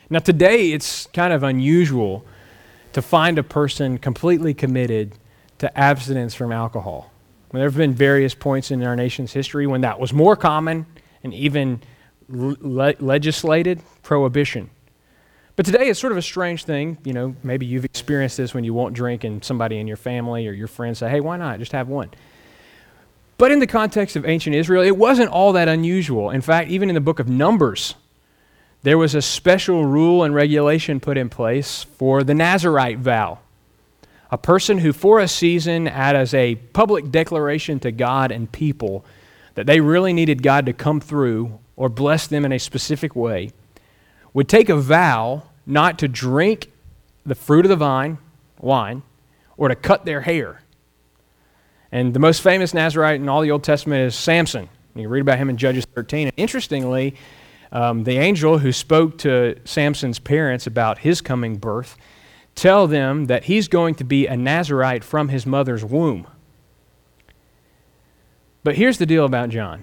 Now, 0.09 0.21
today 0.21 0.73
it's 0.73 1.07
kind 1.07 1.33
of 1.33 1.43
unusual 1.43 2.25
to 2.93 3.03
find 3.03 3.39
a 3.39 3.43
person 3.43 3.99
completely 3.99 4.55
committed 4.55 5.13
to 5.59 5.79
abstinence 5.79 6.35
from 6.35 6.53
alcohol. 6.53 7.11
There 7.53 7.65
have 7.65 7.77
been 7.77 7.95
various 7.95 8.35
points 8.35 8.71
in 8.71 8.83
our 8.83 8.97
nation's 8.97 9.33
history 9.33 9.67
when 9.67 9.81
that 9.81 9.99
was 9.99 10.13
more 10.13 10.37
common 10.37 10.87
and 11.23 11.33
even 11.33 11.81
le- 12.29 12.95
legislated 13.01 13.81
prohibition. 14.03 14.71
But 15.57 15.65
today 15.65 15.89
it's 15.89 15.99
sort 15.99 16.13
of 16.13 16.19
a 16.19 16.23
strange 16.23 16.65
thing. 16.65 16.99
You 17.03 17.15
know, 17.15 17.35
maybe 17.43 17.65
you've 17.65 17.87
experienced 17.87 18.37
this 18.37 18.53
when 18.53 18.63
you 18.63 18.75
won't 18.75 18.95
drink 18.95 19.25
and 19.25 19.43
somebody 19.43 19.79
in 19.79 19.87
your 19.87 19.97
family 19.97 20.47
or 20.47 20.53
your 20.53 20.69
friends 20.69 20.99
say, 20.99 21.09
hey, 21.09 21.21
why 21.21 21.39
not? 21.39 21.59
Just 21.59 21.73
have 21.73 21.89
one. 21.89 22.11
But 23.39 23.53
in 23.53 23.59
the 23.59 23.67
context 23.67 24.17
of 24.17 24.27
ancient 24.27 24.55
Israel, 24.55 24.83
it 24.83 24.97
wasn't 24.97 25.31
all 25.31 25.55
that 25.55 25.69
unusual. 25.69 26.31
In 26.31 26.41
fact, 26.43 26.71
even 26.71 26.89
in 26.89 26.95
the 26.95 27.01
book 27.01 27.19
of 27.19 27.29
Numbers, 27.29 27.95
there 28.83 28.99
was 28.99 29.15
a 29.15 29.23
special 29.23 29.85
rule 29.85 30.23
and 30.23 30.35
regulation 30.35 31.01
put 31.01 31.17
in 31.17 31.29
place 31.29 31.83
for 31.83 32.23
the 32.23 32.35
Nazarite 32.35 32.99
vow. 32.99 33.39
A 34.31 34.39
person 34.39 34.79
who, 34.79 34.93
for 34.93 35.21
a 35.21 35.29
season, 35.29 35.87
had 35.87 36.17
as 36.17 36.35
a 36.35 36.57
public 36.57 37.11
declaration 37.11 37.81
to 37.81 37.93
God 37.93 38.31
and 38.31 38.51
people 38.51 39.05
that 39.55 39.67
they 39.67 39.81
really 39.81 40.13
needed 40.13 40.43
God 40.43 40.67
to 40.67 40.73
come 40.73 41.01
through 41.01 41.59
or 41.77 41.89
bless 41.89 42.27
them 42.27 42.45
in 42.45 42.53
a 42.53 42.59
specific 42.59 43.17
way, 43.17 43.51
would 44.37 44.51
take 44.51 44.69
a 44.69 44.77
vow 44.77 45.43
not 45.65 45.99
to 45.99 46.07
drink 46.07 46.71
the 47.25 47.35
fruit 47.35 47.65
of 47.65 47.71
the 47.71 47.77
vine, 47.77 48.19
wine, 48.61 49.03
or 49.57 49.69
to 49.69 49.75
cut 49.75 50.05
their 50.05 50.21
hair. 50.21 50.61
And 51.91 52.13
the 52.13 52.19
most 52.19 52.43
famous 52.43 52.75
Nazarite 52.75 53.19
in 53.19 53.31
all 53.31 53.41
the 53.41 53.51
Old 53.51 53.65
Testament 53.65 54.03
is 54.03 54.15
Samson. 54.15 54.69
You 54.95 55.09
read 55.09 55.23
about 55.23 55.39
him 55.39 55.49
in 55.49 55.57
Judges 55.57 55.87
13. 55.87 56.27
And 56.27 56.35
interestingly, 56.37 57.15
um, 57.73 58.05
the 58.05 58.19
angel 58.19 58.59
who 58.59 58.73
spoke 58.73 59.17
to 59.21 59.59
Samson's 59.65 60.19
parents 60.19 60.67
about 60.67 60.99
his 60.99 61.23
coming 61.23 61.57
birth 61.57 61.97
tell 62.55 62.87
them 62.87 63.29
that 63.29 63.45
he's 63.45 63.69
going 63.69 63.95
to 63.95 64.05
be 64.05 64.27
a 64.27 64.37
Nazarite 64.37 65.03
from 65.03 65.31
his 65.31 65.47
mother's 65.47 65.83
womb. 65.83 66.27
But 68.63 68.77
here's 68.77 68.99
the 68.99 69.07
deal 69.07 69.25
about 69.25 69.49
John 69.49 69.83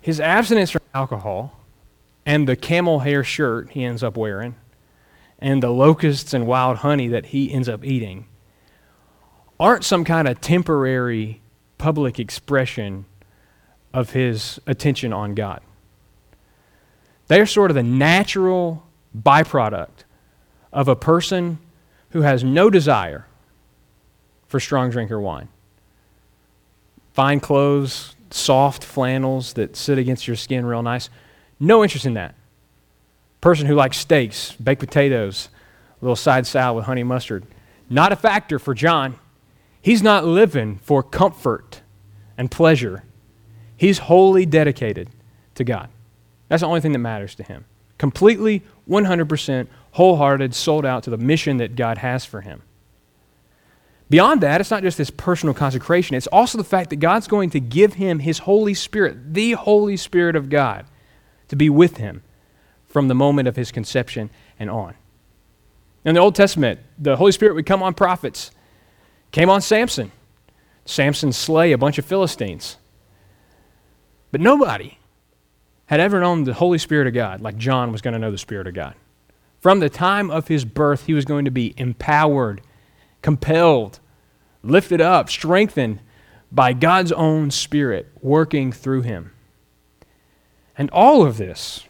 his 0.00 0.20
abstinence 0.20 0.70
from 0.70 0.80
alcohol 0.94 1.63
and 2.26 2.48
the 2.48 2.56
camel 2.56 3.00
hair 3.00 3.24
shirt 3.24 3.70
he 3.70 3.84
ends 3.84 4.02
up 4.02 4.16
wearing 4.16 4.54
and 5.38 5.62
the 5.62 5.70
locusts 5.70 6.32
and 6.32 6.46
wild 6.46 6.78
honey 6.78 7.08
that 7.08 7.26
he 7.26 7.52
ends 7.52 7.68
up 7.68 7.84
eating 7.84 8.26
aren't 9.60 9.84
some 9.84 10.04
kind 10.04 10.26
of 10.26 10.40
temporary 10.40 11.40
public 11.78 12.18
expression 12.18 13.04
of 13.92 14.10
his 14.10 14.58
attention 14.66 15.12
on 15.12 15.34
God. 15.34 15.60
They're 17.28 17.46
sort 17.46 17.70
of 17.70 17.74
the 17.74 17.82
natural 17.82 18.84
byproduct 19.16 20.04
of 20.72 20.88
a 20.88 20.96
person 20.96 21.58
who 22.10 22.22
has 22.22 22.42
no 22.42 22.68
desire 22.70 23.26
for 24.46 24.60
strong 24.60 24.90
drink 24.90 25.10
or 25.10 25.20
wine. 25.20 25.48
Fine 27.12 27.40
clothes, 27.40 28.16
soft 28.30 28.82
flannels 28.82 29.52
that 29.52 29.76
sit 29.76 29.98
against 29.98 30.26
your 30.26 30.36
skin 30.36 30.66
real 30.66 30.82
nice. 30.82 31.08
No 31.60 31.82
interest 31.82 32.06
in 32.06 32.14
that. 32.14 32.34
Person 33.40 33.66
who 33.66 33.74
likes 33.74 33.98
steaks, 33.98 34.52
baked 34.52 34.80
potatoes, 34.80 35.48
a 36.00 36.04
little 36.04 36.16
side 36.16 36.46
salad 36.46 36.76
with 36.76 36.86
honey 36.86 37.02
mustard. 37.02 37.46
Not 37.90 38.12
a 38.12 38.16
factor 38.16 38.58
for 38.58 38.74
John. 38.74 39.18
He's 39.80 40.02
not 40.02 40.24
living 40.24 40.78
for 40.78 41.02
comfort 41.02 41.82
and 42.38 42.50
pleasure. 42.50 43.04
He's 43.76 43.98
wholly 43.98 44.46
dedicated 44.46 45.10
to 45.56 45.64
God. 45.64 45.90
That's 46.48 46.62
the 46.62 46.66
only 46.66 46.80
thing 46.80 46.92
that 46.92 46.98
matters 46.98 47.34
to 47.36 47.42
him. 47.42 47.64
Completely, 47.98 48.62
100%, 48.88 49.68
wholehearted, 49.92 50.54
sold 50.54 50.84
out 50.84 51.02
to 51.04 51.10
the 51.10 51.16
mission 51.16 51.58
that 51.58 51.76
God 51.76 51.98
has 51.98 52.24
for 52.24 52.40
him. 52.40 52.62
Beyond 54.10 54.42
that, 54.42 54.60
it's 54.60 54.70
not 54.70 54.82
just 54.82 54.98
this 54.98 55.10
personal 55.10 55.54
consecration, 55.54 56.16
it's 56.16 56.26
also 56.26 56.58
the 56.58 56.64
fact 56.64 56.90
that 56.90 56.96
God's 56.96 57.26
going 57.26 57.50
to 57.50 57.60
give 57.60 57.94
him 57.94 58.18
his 58.18 58.40
Holy 58.40 58.74
Spirit, 58.74 59.34
the 59.34 59.52
Holy 59.52 59.96
Spirit 59.96 60.36
of 60.36 60.50
God, 60.50 60.86
to 61.48 61.56
be 61.56 61.68
with 61.68 61.96
him 61.98 62.22
from 62.86 63.08
the 63.08 63.14
moment 63.14 63.48
of 63.48 63.56
his 63.56 63.72
conception 63.72 64.30
and 64.58 64.70
on. 64.70 64.94
In 66.04 66.14
the 66.14 66.20
Old 66.20 66.34
Testament, 66.34 66.80
the 66.98 67.16
Holy 67.16 67.32
Spirit 67.32 67.54
would 67.54 67.66
come 67.66 67.82
on 67.82 67.94
prophets, 67.94 68.50
came 69.32 69.50
on 69.50 69.60
Samson. 69.60 70.12
Samson 70.84 71.32
slay 71.32 71.72
a 71.72 71.78
bunch 71.78 71.98
of 71.98 72.04
Philistines. 72.04 72.76
But 74.30 74.40
nobody 74.40 74.98
had 75.86 76.00
ever 76.00 76.20
known 76.20 76.44
the 76.44 76.54
Holy 76.54 76.78
Spirit 76.78 77.06
of 77.06 77.14
God 77.14 77.40
like 77.40 77.56
John 77.56 77.92
was 77.92 78.00
going 78.00 78.12
to 78.12 78.18
know 78.18 78.30
the 78.30 78.38
Spirit 78.38 78.66
of 78.66 78.74
God. 78.74 78.94
From 79.60 79.80
the 79.80 79.88
time 79.88 80.30
of 80.30 80.48
his 80.48 80.64
birth, 80.64 81.06
he 81.06 81.14
was 81.14 81.24
going 81.24 81.46
to 81.46 81.50
be 81.50 81.74
empowered, 81.76 82.60
compelled, 83.22 83.98
lifted 84.62 85.00
up, 85.00 85.30
strengthened 85.30 86.00
by 86.52 86.72
God's 86.72 87.12
own 87.12 87.50
Spirit 87.50 88.12
working 88.20 88.72
through 88.72 89.02
him. 89.02 89.32
And 90.76 90.90
all 90.90 91.24
of 91.24 91.36
this, 91.36 91.84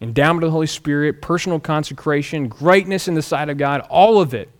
endowment 0.00 0.44
of 0.44 0.48
the 0.48 0.52
Holy 0.52 0.66
Spirit, 0.66 1.22
personal 1.22 1.60
consecration, 1.60 2.48
greatness 2.48 3.08
in 3.08 3.14
the 3.14 3.22
sight 3.22 3.48
of 3.48 3.56
God, 3.56 3.80
all 3.88 4.20
of 4.20 4.34
it 4.34 4.50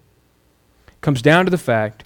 comes 1.01 1.23
down 1.23 1.45
to 1.45 1.51
the 1.51 1.59
fact 1.59 2.05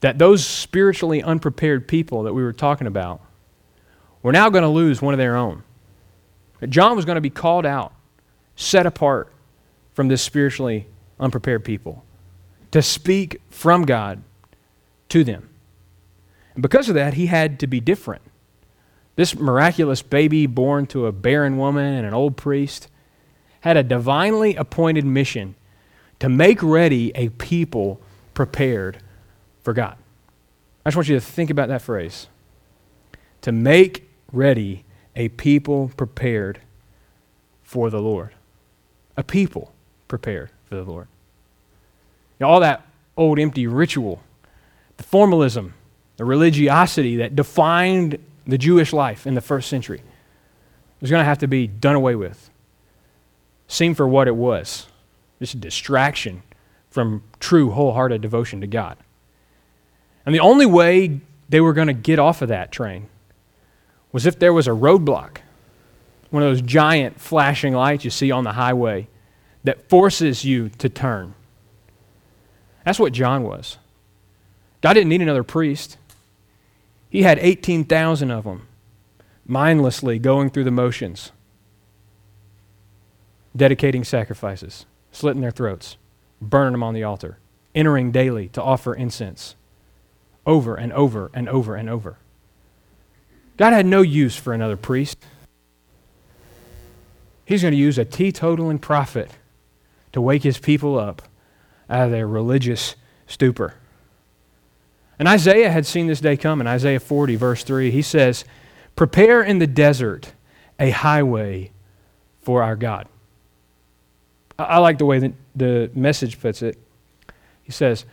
that 0.00 0.18
those 0.18 0.46
spiritually 0.46 1.22
unprepared 1.22 1.88
people 1.88 2.22
that 2.24 2.32
we 2.32 2.42
were 2.42 2.52
talking 2.52 2.86
about 2.86 3.20
were 4.22 4.32
now 4.32 4.50
going 4.50 4.62
to 4.62 4.68
lose 4.68 5.00
one 5.00 5.14
of 5.14 5.18
their 5.18 5.36
own. 5.36 5.62
John 6.68 6.96
was 6.96 7.04
going 7.04 7.16
to 7.16 7.22
be 7.22 7.30
called 7.30 7.64
out, 7.64 7.92
set 8.56 8.84
apart 8.84 9.32
from 9.94 10.08
this 10.08 10.22
spiritually 10.22 10.86
unprepared 11.18 11.64
people 11.64 12.04
to 12.70 12.82
speak 12.82 13.40
from 13.50 13.84
God 13.84 14.22
to 15.08 15.24
them. 15.24 15.48
And 16.54 16.62
because 16.62 16.88
of 16.88 16.94
that, 16.94 17.14
he 17.14 17.26
had 17.26 17.58
to 17.60 17.66
be 17.66 17.80
different. 17.80 18.22
This 19.20 19.36
miraculous 19.38 20.00
baby 20.00 20.46
born 20.46 20.86
to 20.86 21.04
a 21.04 21.12
barren 21.12 21.58
woman 21.58 21.92
and 21.92 22.06
an 22.06 22.14
old 22.14 22.38
priest 22.38 22.88
had 23.60 23.76
a 23.76 23.82
divinely 23.82 24.56
appointed 24.56 25.04
mission 25.04 25.56
to 26.20 26.30
make 26.30 26.62
ready 26.62 27.12
a 27.14 27.28
people 27.28 28.00
prepared 28.32 28.96
for 29.62 29.74
God. 29.74 29.98
I 30.86 30.88
just 30.88 30.96
want 30.96 31.10
you 31.10 31.16
to 31.16 31.20
think 31.20 31.50
about 31.50 31.68
that 31.68 31.82
phrase. 31.82 32.28
To 33.42 33.52
make 33.52 34.08
ready 34.32 34.86
a 35.14 35.28
people 35.28 35.92
prepared 35.98 36.62
for 37.62 37.90
the 37.90 38.00
Lord. 38.00 38.30
A 39.18 39.22
people 39.22 39.74
prepared 40.08 40.48
for 40.64 40.76
the 40.76 40.84
Lord. 40.84 41.08
You 42.38 42.46
know, 42.46 42.48
all 42.48 42.60
that 42.60 42.86
old 43.18 43.38
empty 43.38 43.66
ritual, 43.66 44.22
the 44.96 45.02
formalism, 45.02 45.74
the 46.16 46.24
religiosity 46.24 47.16
that 47.16 47.36
defined 47.36 48.16
the 48.50 48.58
Jewish 48.58 48.92
life 48.92 49.26
in 49.26 49.34
the 49.34 49.40
first 49.40 49.68
century 49.68 50.02
was 51.00 51.10
going 51.10 51.20
to 51.20 51.24
have 51.24 51.38
to 51.38 51.48
be 51.48 51.66
done 51.66 51.94
away 51.94 52.14
with. 52.14 52.50
Seen 53.68 53.94
for 53.94 54.06
what 54.06 54.28
it 54.28 54.36
was 54.36 54.86
just 55.40 55.54
a 55.54 55.58
distraction 55.58 56.42
from 56.90 57.22
true, 57.40 57.70
wholehearted 57.70 58.20
devotion 58.20 58.60
to 58.60 58.66
God. 58.66 58.96
And 60.26 60.34
the 60.34 60.40
only 60.40 60.66
way 60.66 61.20
they 61.48 61.60
were 61.60 61.72
going 61.72 61.88
to 61.88 61.94
get 61.94 62.18
off 62.18 62.42
of 62.42 62.48
that 62.48 62.70
train 62.70 63.08
was 64.12 64.26
if 64.26 64.38
there 64.38 64.52
was 64.52 64.66
a 64.66 64.72
roadblock, 64.72 65.38
one 66.30 66.42
of 66.42 66.50
those 66.50 66.62
giant 66.62 67.20
flashing 67.20 67.74
lights 67.74 68.04
you 68.04 68.10
see 68.10 68.30
on 68.30 68.44
the 68.44 68.52
highway 68.52 69.08
that 69.64 69.88
forces 69.88 70.44
you 70.44 70.68
to 70.78 70.88
turn. 70.88 71.34
That's 72.84 72.98
what 72.98 73.12
John 73.12 73.42
was. 73.42 73.78
God 74.80 74.94
didn't 74.94 75.08
need 75.08 75.22
another 75.22 75.42
priest. 75.42 75.96
He 77.10 77.22
had 77.22 77.38
18,000 77.40 78.30
of 78.30 78.44
them 78.44 78.68
mindlessly 79.44 80.18
going 80.20 80.48
through 80.48 80.64
the 80.64 80.70
motions, 80.70 81.32
dedicating 83.54 84.04
sacrifices, 84.04 84.86
slitting 85.10 85.42
their 85.42 85.50
throats, 85.50 85.96
burning 86.40 86.72
them 86.72 86.84
on 86.84 86.94
the 86.94 87.02
altar, 87.02 87.38
entering 87.74 88.12
daily 88.12 88.48
to 88.50 88.62
offer 88.62 88.94
incense 88.94 89.56
over 90.46 90.76
and 90.76 90.92
over 90.92 91.30
and 91.34 91.48
over 91.48 91.74
and 91.74 91.90
over. 91.90 92.16
God 93.56 93.72
had 93.72 93.86
no 93.86 94.02
use 94.02 94.36
for 94.36 94.54
another 94.54 94.76
priest. 94.76 95.18
He's 97.44 97.62
going 97.62 97.72
to 97.72 97.78
use 97.78 97.98
a 97.98 98.04
teetotaling 98.04 98.80
prophet 98.80 99.32
to 100.12 100.20
wake 100.20 100.44
his 100.44 100.58
people 100.58 100.98
up 100.98 101.22
out 101.90 102.06
of 102.06 102.10
their 102.12 102.26
religious 102.26 102.94
stupor. 103.26 103.74
And 105.20 105.28
Isaiah 105.28 105.70
had 105.70 105.84
seen 105.84 106.06
this 106.06 106.18
day 106.18 106.38
come 106.38 106.62
in 106.62 106.66
Isaiah 106.66 106.98
40, 106.98 107.36
verse 107.36 107.62
3. 107.62 107.90
He 107.90 108.00
says, 108.00 108.46
Prepare 108.96 109.42
in 109.42 109.58
the 109.58 109.66
desert 109.66 110.32
a 110.78 110.88
highway 110.88 111.72
for 112.40 112.62
our 112.62 112.74
God. 112.74 113.06
I 114.58 114.78
like 114.78 114.96
the 114.96 115.04
way 115.04 115.18
that 115.18 115.34
the 115.54 115.90
message 115.94 116.40
puts 116.40 116.62
it. 116.62 116.78
He 117.62 117.70
says, 117.70 118.06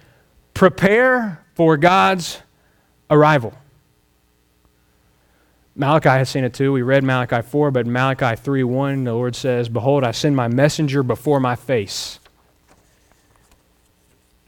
Prepare 0.54 1.46
for 1.56 1.78
God's 1.78 2.42
arrival. 3.10 3.54
Malachi 5.78 6.10
has 6.10 6.30
seen 6.30 6.44
it 6.44 6.54
too. 6.54 6.74
We 6.74 6.82
read 6.82 7.06
Malachi 7.06 7.42
4, 7.42 7.72
but 7.72 7.88
Malachi 7.88 8.36
3 8.36 8.64
1, 8.66 9.06
the 9.06 9.14
Lord 9.14 9.34
says, 9.34 9.70
Behold, 9.70 10.04
I 10.04 10.12
send 10.12 10.36
my 10.36 10.50
messenger 10.50 11.04
before 11.04 11.40
my 11.40 11.56
face. 11.56 12.20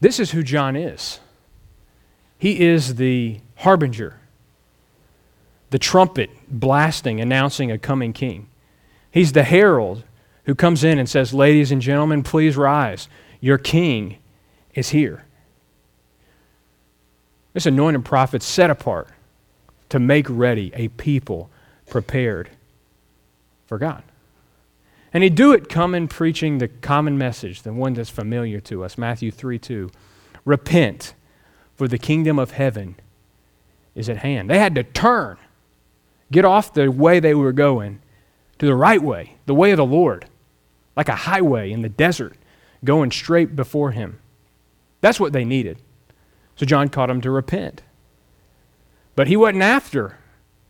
This 0.00 0.20
is 0.20 0.32
who 0.32 0.42
John 0.42 0.76
is. 0.76 1.20
He 2.40 2.60
is 2.60 2.94
the 2.94 3.38
harbinger, 3.56 4.18
the 5.68 5.78
trumpet 5.78 6.30
blasting, 6.48 7.20
announcing 7.20 7.70
a 7.70 7.76
coming 7.76 8.14
king. 8.14 8.48
He's 9.10 9.32
the 9.32 9.42
herald 9.42 10.04
who 10.46 10.54
comes 10.54 10.82
in 10.82 10.98
and 10.98 11.06
says, 11.06 11.34
Ladies 11.34 11.70
and 11.70 11.82
gentlemen, 11.82 12.22
please 12.22 12.56
rise. 12.56 13.10
Your 13.40 13.58
king 13.58 14.16
is 14.74 14.88
here. 14.88 15.26
This 17.52 17.66
anointed 17.66 18.06
prophet 18.06 18.42
set 18.42 18.70
apart 18.70 19.08
to 19.90 19.98
make 19.98 20.26
ready 20.30 20.72
a 20.74 20.88
people 20.88 21.50
prepared 21.90 22.48
for 23.66 23.76
God. 23.76 24.02
And 25.12 25.22
he'd 25.22 25.34
do 25.34 25.52
it 25.52 25.68
coming 25.68 26.08
preaching 26.08 26.56
the 26.56 26.68
common 26.68 27.18
message, 27.18 27.62
the 27.62 27.74
one 27.74 27.92
that's 27.92 28.08
familiar 28.08 28.60
to 28.60 28.82
us 28.82 28.96
Matthew 28.96 29.30
3 29.30 29.58
2. 29.58 29.90
Repent, 30.46 31.12
for 31.80 31.88
the 31.88 31.96
kingdom 31.96 32.38
of 32.38 32.50
heaven 32.50 32.94
is 33.94 34.10
at 34.10 34.18
hand. 34.18 34.50
They 34.50 34.58
had 34.58 34.74
to 34.74 34.82
turn, 34.82 35.38
get 36.30 36.44
off 36.44 36.74
the 36.74 36.90
way 36.90 37.20
they 37.20 37.32
were 37.32 37.52
going 37.52 38.02
to 38.58 38.66
the 38.66 38.74
right 38.74 39.02
way, 39.02 39.36
the 39.46 39.54
way 39.54 39.70
of 39.70 39.78
the 39.78 39.86
Lord, 39.86 40.26
like 40.94 41.08
a 41.08 41.16
highway 41.16 41.72
in 41.72 41.80
the 41.80 41.88
desert, 41.88 42.36
going 42.84 43.10
straight 43.10 43.56
before 43.56 43.92
him. 43.92 44.18
That's 45.00 45.18
what 45.18 45.32
they 45.32 45.42
needed. 45.42 45.78
So 46.54 46.66
John 46.66 46.90
called 46.90 47.08
them 47.08 47.22
to 47.22 47.30
repent. 47.30 47.80
But 49.16 49.28
he 49.28 49.36
wasn't 49.38 49.62
after. 49.62 50.18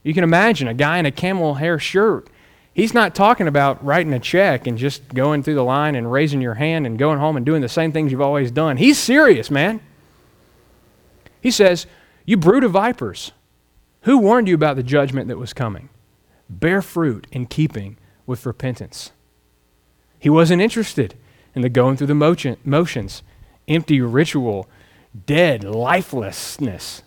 You 0.04 0.14
can 0.14 0.22
imagine 0.22 0.68
a 0.68 0.74
guy 0.74 0.98
in 0.98 1.06
a 1.06 1.10
camel 1.10 1.54
hair 1.54 1.80
shirt. 1.80 2.28
He's 2.72 2.94
not 2.94 3.16
talking 3.16 3.48
about 3.48 3.84
writing 3.84 4.12
a 4.12 4.20
check 4.20 4.68
and 4.68 4.78
just 4.78 5.12
going 5.12 5.42
through 5.42 5.56
the 5.56 5.64
line 5.64 5.96
and 5.96 6.12
raising 6.12 6.40
your 6.40 6.54
hand 6.54 6.86
and 6.86 6.96
going 6.96 7.18
home 7.18 7.36
and 7.36 7.44
doing 7.44 7.62
the 7.62 7.68
same 7.68 7.90
things 7.90 8.12
you've 8.12 8.20
always 8.20 8.52
done. 8.52 8.76
He's 8.76 8.96
serious, 8.96 9.50
man. 9.50 9.80
He 11.40 11.50
says, 11.50 11.86
You 12.24 12.36
brood 12.36 12.64
of 12.64 12.72
vipers, 12.72 13.32
who 14.02 14.18
warned 14.18 14.48
you 14.48 14.54
about 14.54 14.76
the 14.76 14.82
judgment 14.82 15.28
that 15.28 15.38
was 15.38 15.52
coming? 15.52 15.88
Bear 16.48 16.82
fruit 16.82 17.26
in 17.30 17.46
keeping 17.46 17.96
with 18.26 18.46
repentance. 18.46 19.12
He 20.18 20.28
wasn't 20.28 20.62
interested 20.62 21.14
in 21.54 21.62
the 21.62 21.68
going 21.68 21.96
through 21.96 22.08
the 22.08 22.14
motion, 22.14 22.56
motions, 22.64 23.22
empty 23.68 24.00
ritual, 24.00 24.68
dead 25.26 25.64
lifelessness. 25.64 27.02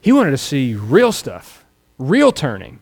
He 0.00 0.12
wanted 0.12 0.30
to 0.30 0.38
see 0.38 0.74
real 0.74 1.12
stuff, 1.12 1.64
real 1.98 2.32
turning 2.32 2.80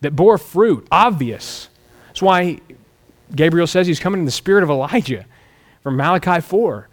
that 0.00 0.16
bore 0.16 0.38
fruit, 0.38 0.86
obvious. 0.90 1.68
That's 2.08 2.22
why 2.22 2.60
Gabriel 3.34 3.66
says 3.66 3.86
he's 3.86 4.00
coming 4.00 4.20
in 4.20 4.26
the 4.26 4.30
spirit 4.30 4.62
of 4.62 4.70
Elijah 4.70 5.26
from 5.82 5.96
Malachi 5.96 6.40
4 6.40 6.88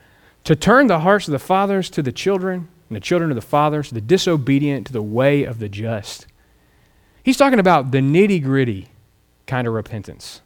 to 0.45 0.55
turn 0.55 0.87
the 0.87 0.99
hearts 0.99 1.27
of 1.27 1.31
the 1.31 1.39
fathers 1.39 1.89
to 1.91 2.01
the 2.01 2.11
children 2.11 2.69
and 2.93 3.01
the 3.01 3.05
children 3.05 3.31
of 3.31 3.35
the 3.35 3.41
fathers, 3.41 3.89
the 3.89 3.99
disobedient 3.99 4.85
to 4.85 4.93
the 4.93 5.01
way 5.01 5.43
of 5.43 5.57
the 5.57 5.67
just. 5.67 6.27
He's 7.23 7.37
talking 7.37 7.57
about 7.57 7.91
the 7.91 7.97
nitty 7.97 8.43
gritty 8.43 8.89
kind 9.47 9.67
of 9.67 9.73
repentance 9.73 10.41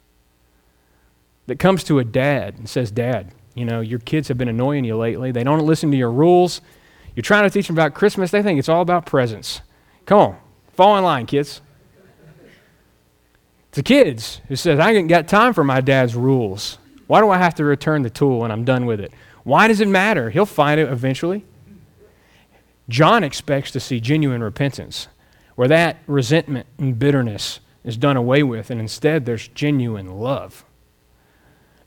that 1.47 1.59
comes 1.59 1.83
to 1.83 1.99
a 1.99 2.05
dad 2.05 2.55
and 2.57 2.69
says, 2.69 2.89
Dad, 2.89 3.33
you 3.53 3.65
know, 3.65 3.81
your 3.81 3.99
kids 3.99 4.29
have 4.29 4.37
been 4.37 4.47
annoying 4.47 4.85
you 4.85 4.95
lately. 4.95 5.33
They 5.33 5.43
don't 5.43 5.65
listen 5.65 5.91
to 5.91 5.97
your 5.97 6.11
rules. 6.11 6.61
You're 7.15 7.23
trying 7.23 7.43
to 7.43 7.49
teach 7.49 7.67
them 7.67 7.75
about 7.75 7.93
Christmas, 7.93 8.31
they 8.31 8.41
think 8.41 8.59
it's 8.59 8.69
all 8.69 8.81
about 8.81 9.05
presents. 9.05 9.59
Come 10.05 10.19
on, 10.19 10.37
fall 10.73 10.97
in 10.97 11.03
line, 11.03 11.25
kids. 11.25 11.59
It's 13.69 13.75
the 13.75 13.83
kids 13.83 14.39
who 14.47 14.55
says, 14.55 14.79
I 14.79 14.93
ain't 14.93 15.09
got 15.09 15.27
time 15.27 15.53
for 15.53 15.65
my 15.65 15.81
dad's 15.81 16.15
rules. 16.15 16.77
Why 17.07 17.19
do 17.19 17.29
I 17.29 17.39
have 17.39 17.55
to 17.55 17.65
return 17.65 18.03
the 18.03 18.09
tool 18.09 18.39
when 18.39 18.51
I'm 18.51 18.63
done 18.63 18.85
with 18.85 19.01
it? 19.01 19.11
Why 19.43 19.67
does 19.67 19.81
it 19.81 19.89
matter? 19.89 20.29
He'll 20.29 20.45
find 20.45 20.79
it 20.79 20.89
eventually. 20.89 21.43
John 22.89 23.23
expects 23.23 23.71
to 23.71 23.79
see 23.79 23.99
genuine 23.99 24.43
repentance, 24.43 25.07
where 25.55 25.67
that 25.67 25.97
resentment 26.07 26.67
and 26.77 26.97
bitterness 26.97 27.59
is 27.83 27.97
done 27.97 28.17
away 28.17 28.43
with, 28.43 28.69
and 28.69 28.79
instead 28.79 29.25
there's 29.25 29.47
genuine 29.49 30.19
love 30.19 30.65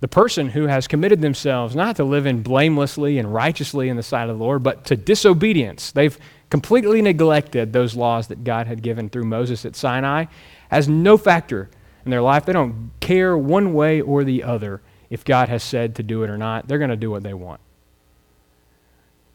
the 0.00 0.08
person 0.08 0.48
who 0.48 0.66
has 0.66 0.88
committed 0.88 1.20
themselves 1.20 1.76
not 1.76 1.96
to 1.96 2.04
living 2.04 2.42
blamelessly 2.42 3.18
and 3.18 3.32
righteously 3.32 3.88
in 3.88 3.96
the 3.96 4.02
sight 4.02 4.28
of 4.28 4.38
the 4.38 4.44
Lord, 4.44 4.62
but 4.62 4.84
to 4.86 4.96
disobedience. 4.96 5.92
They've 5.92 6.18
completely 6.48 7.02
neglected 7.02 7.72
those 7.72 7.94
laws 7.94 8.28
that 8.28 8.42
God 8.42 8.66
had 8.66 8.82
given 8.82 9.10
through 9.10 9.24
Moses 9.24 9.64
at 9.66 9.76
Sinai, 9.76 10.24
has 10.70 10.88
no 10.88 11.18
factor 11.18 11.68
in 12.04 12.10
their 12.10 12.22
life. 12.22 12.46
They 12.46 12.54
don't 12.54 12.90
care 13.00 13.36
one 13.36 13.74
way 13.74 14.00
or 14.00 14.24
the 14.24 14.42
other 14.42 14.80
if 15.10 15.24
God 15.24 15.50
has 15.50 15.62
said 15.62 15.94
to 15.96 16.02
do 16.02 16.22
it 16.22 16.30
or 16.30 16.38
not. 16.38 16.66
They're 16.66 16.78
going 16.78 16.90
to 16.90 16.96
do 16.96 17.10
what 17.10 17.22
they 17.22 17.34
want. 17.34 17.60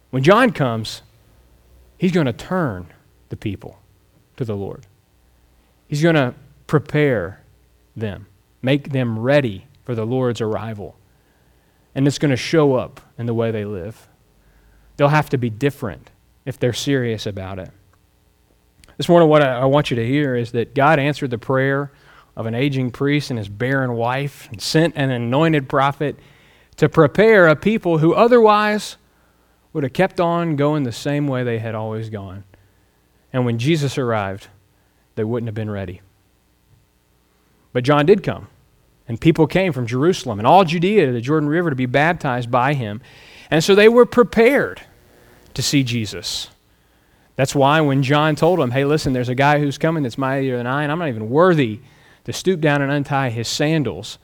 When 0.10 0.24
John 0.24 0.52
comes, 0.52 1.04
he's 1.98 2.12
going 2.12 2.26
to 2.26 2.34
turn 2.34 2.88
the 3.30 3.38
people 3.38 3.80
to 4.38 4.46
the 4.46 4.56
Lord. 4.56 4.86
He's 5.88 6.02
going 6.02 6.16
to 6.16 6.34
prepare 6.68 7.42
them, 7.96 8.28
make 8.62 8.92
them 8.92 9.20
ready 9.20 9.68
for 9.84 9.96
the 9.96 10.06
Lord's 10.06 10.42
arrival. 10.42 10.96
And 11.94 12.08
it's 12.08 12.18
going 12.18 12.32
to 12.32 12.38
show 12.38 12.76
up 12.76 13.00
in 13.18 13.26
the 13.26 13.34
way 13.34 13.52
they 13.52 13.66
live. 13.66 14.08
They'll 14.98 15.08
have 15.10 15.30
to 15.30 15.38
be 15.38 15.50
different 15.50 16.10
if 16.46 16.60
they're 16.60 16.74
serious 16.74 17.26
about 17.26 17.60
it. 17.60 17.72
This 18.98 19.10
morning, 19.10 19.28
what 19.28 19.42
I, 19.42 19.66
want 19.66 19.92
you 19.92 19.96
to 19.96 20.06
hear 20.06 20.36
is 20.36 20.54
that 20.54 20.74
God 20.74 21.00
answered 21.00 21.30
the 21.30 21.38
prayer 21.38 21.92
of 22.36 22.46
an 22.46 22.56
aging 22.56 22.92
priest 22.92 23.30
and 23.30 23.38
his 23.38 23.50
barren 23.50 23.94
wife 23.94 24.48
and 24.52 24.62
sent 24.62 24.96
an 24.96 25.12
anointed 25.12 25.68
prophet 25.68 26.18
to 26.78 26.88
prepare 26.88 27.48
a 27.48 27.56
people 27.56 27.98
who 27.98 28.14
otherwise 28.14 28.98
would 29.76 29.84
have 29.84 29.92
kept 29.92 30.22
on 30.22 30.56
going 30.56 30.84
the 30.84 30.92
same 30.94 31.28
way 31.28 31.44
they 31.44 31.60
had 31.60 31.76
always 31.76 32.10
gone. 32.10 32.46
And 33.34 33.44
when 33.46 33.60
Jesus 33.60 33.98
arrived, 33.98 34.48
they 35.16 35.26
wouldn't 35.26 35.50
have 35.50 35.54
been 35.54 35.70
ready. 35.70 36.00
But 37.74 37.84
John 37.84 38.06
did 38.06 38.24
come. 38.24 38.48
And 39.06 39.20
people 39.20 39.48
came 39.48 39.74
from 39.74 39.86
Jerusalem 39.86 40.40
and 40.40 40.48
all 40.48 40.64
Judea 40.64 41.08
to 41.08 41.12
the 41.12 41.20
Jordan 41.20 41.50
River 41.50 41.72
to 41.72 41.76
be 41.76 41.88
baptized 41.88 42.50
by 42.50 42.74
him. 42.74 43.02
And 43.52 43.62
so 43.62 43.76
they 43.76 43.90
were 43.90 44.06
prepared 44.06 44.82
to 45.56 45.62
see 45.62 45.84
Jesus. 45.84 46.50
That's 47.36 47.54
why 47.54 47.82
when 47.82 48.02
John 48.02 48.38
told 48.38 48.60
them, 48.60 48.72
hey, 48.72 48.86
listen, 48.86 49.12
there's 49.12 49.28
a 49.28 49.36
guy 49.36 49.60
who's 49.60 49.78
coming 49.78 50.04
that's 50.04 50.18
mightier 50.18 50.56
than 50.56 50.68
I, 50.68 50.84
and 50.84 50.92
I'm 50.92 51.00
not 51.00 51.10
even 51.10 51.30
worthy 51.30 51.82
to 52.24 52.32
stoop 52.32 52.62
down 52.62 52.82
and 52.82 52.94
untie 52.94 53.30
his 53.30 53.50
sandals, 53.50 54.20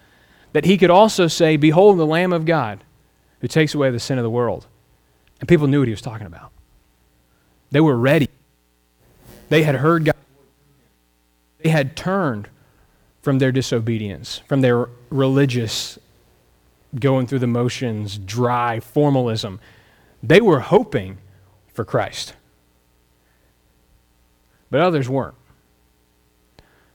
that 0.53 0.63
he 0.63 0.77
could 0.77 0.89
also 0.89 1.27
say, 1.27 1.57
Behold 1.57 1.99
the 1.99 2.05
Lamb 2.05 2.31
of 2.31 2.45
God 2.45 2.85
who 3.41 3.49
takes 3.49 3.75
away 3.75 3.91
the 3.91 3.99
sin 3.99 4.17
of 4.17 4.23
the 4.23 4.29
world. 4.29 4.67
And 5.41 5.49
people 5.49 5.67
knew 5.67 5.79
what 5.79 5.87
he 5.87 5.91
was 5.91 6.01
talking 6.01 6.27
about. 6.27 6.51
They 7.71 7.81
were 7.81 7.97
ready. 7.97 8.29
They 9.49 9.63
had 9.63 9.75
heard 9.75 10.05
God. 10.05 10.15
They 11.63 11.69
had 11.69 11.97
turned 11.97 12.47
from 13.21 13.39
their 13.39 13.51
disobedience, 13.51 14.41
from 14.47 14.61
their 14.61 14.87
religious 15.09 15.99
going 16.97 17.27
through 17.27 17.39
the 17.39 17.47
motions, 17.47 18.17
dry 18.17 18.79
formalism. 18.79 19.59
They 20.21 20.41
were 20.41 20.59
hoping 20.59 21.17
for 21.73 21.83
Christ. 21.85 22.33
But 24.69 24.81
others 24.81 25.09
weren't. 25.09 25.35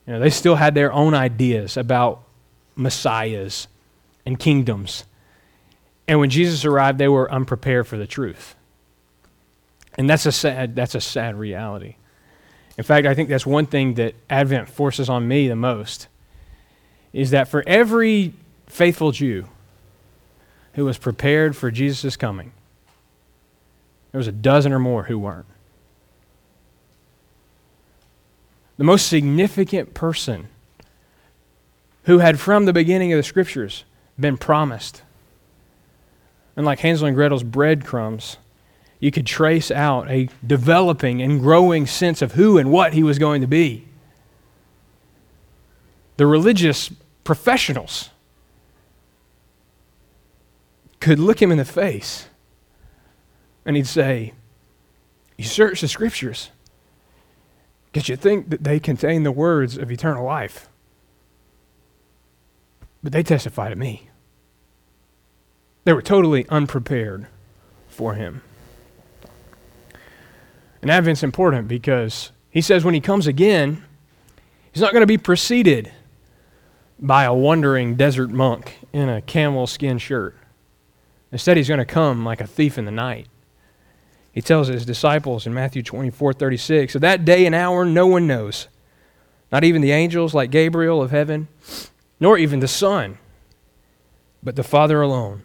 You 0.07 0.15
know, 0.15 0.21
they 0.21 0.31
still 0.31 0.55
had 0.55 0.75
their 0.75 0.93
own 0.93 1.15
ideas 1.15 1.77
about 1.77 2.23
messiahs 2.77 3.67
and 4.25 4.39
kingdoms. 4.39 5.05
And 6.09 6.21
when 6.21 6.31
Jesus 6.31 6.65
arrived, 6.65 6.99
they 6.99 7.09
were 7.09 7.31
unprepared 7.31 7.87
for 7.87 7.97
the 7.97 8.07
truth. 8.07 8.55
And 9.99 10.09
that's 10.09 10.27
a 10.27 10.33
sad, 10.33 10.77
that's 10.77 10.95
a 10.95 11.01
sad 11.01 11.37
reality. 11.37 11.97
In 12.79 12.85
fact, 12.85 13.07
I 13.07 13.15
think 13.15 13.29
that's 13.29 13.47
one 13.47 13.67
thing 13.67 13.95
that 13.95 14.15
Advent 14.29 14.69
forces 14.69 15.09
on 15.09 15.27
me 15.27 15.49
the 15.49 15.57
most 15.57 16.09
is 17.13 17.31
that 17.31 17.49
for 17.49 17.65
every 17.67 18.35
faithful 18.67 19.11
Jew 19.11 19.47
who 20.75 20.85
was 20.85 20.99
prepared 20.99 21.57
for 21.57 21.71
Jesus' 21.71 22.17
coming, 22.17 22.53
there 24.13 24.19
was 24.19 24.29
a 24.29 24.33
dozen 24.33 24.73
or 24.73 24.79
more 24.79 25.05
who 25.05 25.19
weren't. 25.19 25.47
The 28.77 28.85
most 28.85 29.09
significant 29.09 29.95
person 29.95 30.49
who 32.05 32.19
had 32.19 32.39
from 32.39 32.67
the 32.67 32.73
beginning 32.75 33.13
of 33.13 33.17
the 33.17 33.23
scriptures 33.23 33.85
been 34.21 34.37
promised. 34.37 35.03
And 36.57 36.65
like 36.65 36.81
Hansel 36.81 37.07
and 37.07 37.15
Gretel's 37.15 37.43
breadcrumbs, 37.43 38.39
you 38.99 39.11
could 39.11 39.27
trace 39.27 39.71
out 39.71 40.11
a 40.11 40.29
developing 40.45 41.21
and 41.21 41.41
growing 41.41 41.87
sense 41.87 42.23
of 42.23 42.33
who 42.33 42.57
and 42.57 42.73
what 42.73 42.95
he 42.95 43.03
was 43.03 43.19
going 43.19 43.43
to 43.43 43.47
be. 43.47 43.87
The 46.17 46.27
religious 46.27 46.91
professionals 47.25 48.09
could 50.99 51.19
look 51.19 51.43
him 51.43 51.53
in 51.53 51.59
the 51.59 51.65
face 51.65 52.29
and 53.67 53.77
he'd 53.77 53.87
say, 53.87 54.33
You 55.37 55.45
search 55.45 55.83
the 55.83 55.89
scriptures 55.89 56.51
because 57.87 58.09
you 58.09 58.17
think 58.17 58.49
that 58.51 58.65
they 58.65 58.81
contain 58.81 59.25
the 59.25 59.33
words 59.33 59.77
of 59.77 59.91
eternal 59.91 60.25
life. 60.25 60.69
But 63.03 63.13
they 63.13 63.23
testify 63.23 63.69
to 63.69 63.77
me. 63.77 64.09
They 65.87 65.93
were 65.93 66.03
totally 66.03 66.49
unprepared 66.49 67.29
for 67.87 68.15
him. 68.15 68.43
And 70.83 70.91
Advent's 70.91 71.23
important 71.23 71.69
because 71.69 72.33
he 72.51 72.61
says 72.61 72.85
when 72.85 72.93
he 72.93 73.01
comes 73.01 73.29
again, 73.29 73.85
he's 74.73 74.83
not 74.83 74.91
going 74.91 75.03
to 75.03 75.07
be 75.07 75.17
preceded 75.17 75.93
by 76.99 77.23
a 77.23 77.33
wandering 77.33 77.95
desert 77.95 78.31
monk 78.31 78.79
in 78.93 79.09
a 79.09 79.23
camel 79.23 79.69
skin 79.69 79.99
shirt. 79.99 80.37
Instead, 81.31 81.57
he's 81.57 81.69
going 81.69 81.79
to 81.79 81.85
come 81.85 82.25
like 82.25 82.41
a 82.41 82.49
thief 82.49 82.79
in 82.79 82.85
the 82.85 82.91
night. 82.91 83.29
He 84.33 84.43
tells 84.43 84.67
his 84.67 84.85
disciples 84.85 85.47
in 85.47 85.55
Matthew 85.55 85.85
24 85.85 86.33
36, 86.33 86.97
Of 86.97 87.01
that 87.03 87.25
day 87.25 87.47
and 87.47 87.55
hour 87.55 87.85
no 87.85 88.09
one 88.09 88.27
knows, 88.27 88.67
not 89.53 89.63
even 89.63 89.83
the 89.83 89.93
angels 89.93 90.35
like 90.35 90.51
Gabriel 90.51 91.01
of 91.01 91.13
heaven, 91.13 91.47
nor 92.19 92.37
even 92.37 92.59
the 92.59 92.67
Son, 92.67 93.19
but 94.43 94.57
the 94.57 94.65
Father 94.65 95.01
alone. 95.01 95.45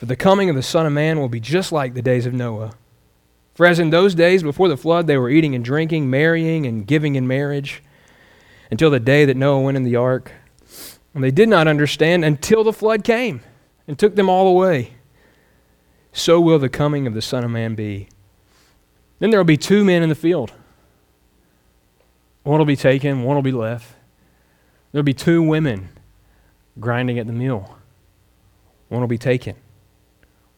For 0.00 0.06
the 0.06 0.16
coming 0.16 0.48
of 0.48 0.56
the 0.56 0.62
Son 0.62 0.86
of 0.86 0.94
Man 0.94 1.20
will 1.20 1.28
be 1.28 1.40
just 1.40 1.72
like 1.72 1.92
the 1.92 2.00
days 2.00 2.24
of 2.24 2.32
Noah. 2.32 2.72
For 3.52 3.66
as 3.66 3.78
in 3.78 3.90
those 3.90 4.14
days 4.14 4.42
before 4.42 4.66
the 4.66 4.78
flood, 4.78 5.06
they 5.06 5.18
were 5.18 5.28
eating 5.28 5.54
and 5.54 5.62
drinking, 5.62 6.08
marrying 6.08 6.64
and 6.64 6.86
giving 6.86 7.16
in 7.16 7.26
marriage, 7.26 7.82
until 8.70 8.88
the 8.88 8.98
day 8.98 9.26
that 9.26 9.36
Noah 9.36 9.60
went 9.60 9.76
in 9.76 9.84
the 9.84 9.96
ark. 9.96 10.32
And 11.12 11.22
they 11.22 11.30
did 11.30 11.50
not 11.50 11.68
understand 11.68 12.24
until 12.24 12.64
the 12.64 12.72
flood 12.72 13.04
came 13.04 13.42
and 13.86 13.98
took 13.98 14.16
them 14.16 14.30
all 14.30 14.48
away. 14.48 14.94
So 16.14 16.40
will 16.40 16.58
the 16.58 16.70
coming 16.70 17.06
of 17.06 17.12
the 17.12 17.20
Son 17.20 17.44
of 17.44 17.50
Man 17.50 17.74
be. 17.74 18.08
Then 19.18 19.28
there 19.28 19.38
will 19.38 19.44
be 19.44 19.58
two 19.58 19.84
men 19.84 20.02
in 20.02 20.08
the 20.08 20.14
field. 20.14 20.54
One 22.42 22.56
will 22.56 22.64
be 22.64 22.74
taken, 22.74 23.22
one 23.22 23.36
will 23.36 23.42
be 23.42 23.52
left. 23.52 23.92
There 24.92 25.00
will 25.00 25.04
be 25.04 25.12
two 25.12 25.42
women 25.42 25.90
grinding 26.78 27.18
at 27.18 27.26
the 27.26 27.34
mill. 27.34 27.76
One 28.88 29.02
will 29.02 29.08
be 29.08 29.18
taken, 29.18 29.56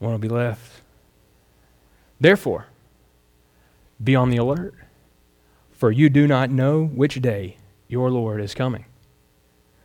one 0.03 0.12
will 0.12 0.18
be 0.18 0.28
left. 0.28 0.82
Therefore, 2.20 2.66
be 4.03 4.16
on 4.16 4.30
the 4.30 4.36
alert, 4.36 4.74
for 5.70 5.92
you 5.92 6.11
do 6.11 6.26
not 6.26 6.50
know 6.50 6.84
which 6.84 7.22
day 7.22 7.57
your 7.86 8.11
Lord 8.11 8.40
is 8.40 8.53
coming. 8.53 8.84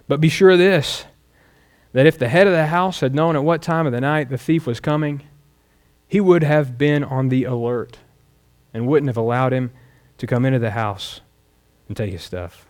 But 0.07 0.19
be 0.19 0.29
sure 0.29 0.49
of 0.49 0.57
this 0.57 1.05
that 1.93 2.07
if 2.07 2.17
the 2.17 2.29
head 2.29 2.47
of 2.47 2.53
the 2.53 2.67
house 2.67 2.99
had 2.99 3.13
known 3.13 3.35
at 3.35 3.43
what 3.43 3.61
time 3.61 3.85
of 3.85 3.91
the 3.91 4.01
night 4.01 4.29
the 4.29 4.37
thief 4.37 4.65
was 4.65 4.79
coming, 4.79 5.21
he 6.07 6.19
would 6.19 6.43
have 6.43 6.77
been 6.77 7.03
on 7.03 7.29
the 7.29 7.43
alert 7.43 7.99
and 8.73 8.87
wouldn't 8.87 9.09
have 9.09 9.17
allowed 9.17 9.53
him 9.53 9.71
to 10.17 10.27
come 10.27 10.45
into 10.45 10.59
the 10.59 10.71
house 10.71 11.21
and 11.87 11.95
take 11.95 12.11
his 12.11 12.23
stuff. 12.23 12.65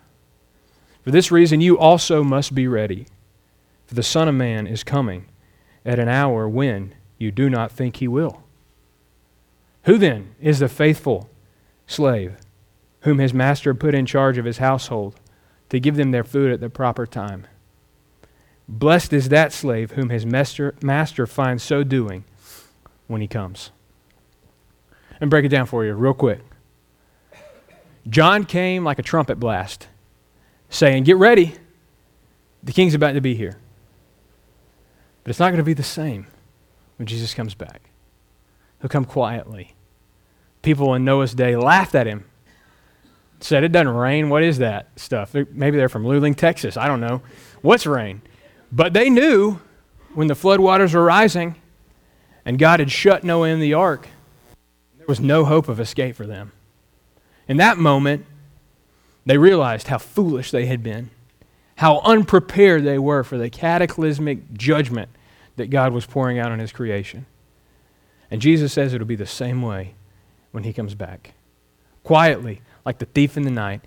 For 1.03 1.11
this 1.11 1.31
reason, 1.31 1.61
you 1.61 1.77
also 1.77 2.23
must 2.23 2.53
be 2.53 2.67
ready, 2.67 3.07
for 3.85 3.95
the 3.95 4.03
Son 4.03 4.27
of 4.27 4.35
Man 4.35 4.67
is 4.67 4.83
coming 4.83 5.27
at 5.85 5.99
an 5.99 6.09
hour 6.09 6.47
when 6.49 6.93
you 7.18 7.32
do 7.32 7.49
not 7.49 7.72
think 7.72 7.97
he 7.97 8.07
will. 8.07 8.43
Who 9.84 9.97
then 9.97 10.36
is 10.41 10.59
the 10.59 10.70
faithful 10.70 11.30
slave 11.86 12.38
whom 13.01 13.20
his 13.20 13.34
master 13.34 13.74
put 13.74 13.95
in 13.95 14.05
charge 14.05 14.38
of 14.38 14.45
his 14.45 14.57
household 14.57 15.15
to 15.70 15.80
give 15.80 15.95
them 15.95 16.11
their 16.11 16.24
food 16.24 16.51
at 16.51 16.59
the 16.59 16.70
proper 16.70 17.05
time. 17.05 17.47
Blessed 18.68 19.13
is 19.13 19.30
that 19.30 19.53
slave 19.53 19.91
whom 19.91 20.09
his 20.09 20.26
master, 20.26 20.76
master 20.82 21.26
finds 21.26 21.63
so 21.63 21.84
doing 21.84 22.26
when 23.07 23.22
he 23.22 23.28
comes. 23.28 23.72
And 25.22 25.30
break 25.30 25.45
it 25.45 25.49
down 25.49 25.68
for 25.68 25.86
you 25.86 25.93
real 25.93 26.13
quick. 26.13 26.41
John 28.09 28.45
came 28.45 28.84
like 28.84 28.99
a 28.99 29.03
trumpet 29.03 29.39
blast, 29.39 29.88
saying, 30.70 31.03
Get 31.03 31.18
ready, 31.18 31.55
the 32.63 32.72
king's 32.72 32.93
about 32.93 33.13
to 33.13 33.22
be 33.22 33.36
here. 33.36 33.57
But 35.24 35.30
it's 35.30 35.39
not 35.39 35.49
going 35.49 35.57
to 35.57 35.63
be 35.63 35.74
the 35.74 35.84
same 35.84 36.28
when 36.97 37.05
Jesus 37.05 37.33
comes 37.33 37.53
back. 37.53 37.89
He'll 38.81 38.89
come 38.89 39.05
quietly 39.05 39.75
people 40.67 40.93
in 40.93 41.05
Noah's 41.05 41.33
day 41.33 41.55
laughed 41.55 41.95
at 41.95 42.07
him. 42.07 42.25
Said, 43.39 43.63
It 43.63 43.71
doesn't 43.71 43.87
rain. 43.87 44.29
What 44.29 44.43
is 44.43 44.57
that 44.57 44.87
stuff? 44.97 45.33
Maybe 45.33 45.77
they're 45.77 45.87
from 45.87 46.03
Luling, 46.03 46.35
Texas. 46.35 46.75
I 46.75 46.87
don't 46.87 46.99
know. 46.99 47.21
What's 47.61 47.85
rain? 47.85 48.21
But 48.69 48.91
they 48.91 49.09
knew 49.09 49.61
when 50.13 50.27
the 50.27 50.33
floodwaters 50.33 50.93
were 50.93 51.03
rising 51.05 51.55
and 52.43 52.59
God 52.59 52.81
had 52.81 52.91
shut 52.91 53.23
Noah 53.23 53.47
in 53.47 53.61
the 53.61 53.73
ark, 53.75 54.09
there 54.97 55.07
was 55.07 55.21
no 55.21 55.45
hope 55.45 55.69
of 55.69 55.79
escape 55.79 56.17
for 56.17 56.27
them. 56.27 56.51
In 57.47 57.55
that 57.57 57.77
moment, 57.77 58.25
they 59.25 59.37
realized 59.37 59.87
how 59.87 59.99
foolish 59.99 60.51
they 60.51 60.65
had 60.65 60.83
been, 60.83 61.11
how 61.77 61.99
unprepared 61.99 62.83
they 62.83 62.99
were 62.99 63.23
for 63.23 63.37
the 63.37 63.49
cataclysmic 63.49 64.53
judgment 64.53 65.09
that 65.57 65.69
God 65.69 65.93
was 65.93 66.05
pouring 66.05 66.39
out 66.39 66.51
on 66.51 66.59
his 66.59 66.71
creation. 66.71 67.25
And 68.31 68.41
Jesus 68.41 68.73
says 68.73 68.93
it'll 68.93 69.05
be 69.07 69.15
the 69.15 69.25
same 69.25 69.61
way 69.61 69.95
when 70.51 70.63
he 70.63 70.73
comes 70.73 70.95
back. 70.95 71.33
Quietly, 72.03 72.61
like 72.85 72.99
the 72.99 73.05
thief 73.05 73.35
in 73.35 73.43
the 73.43 73.51
night, 73.51 73.81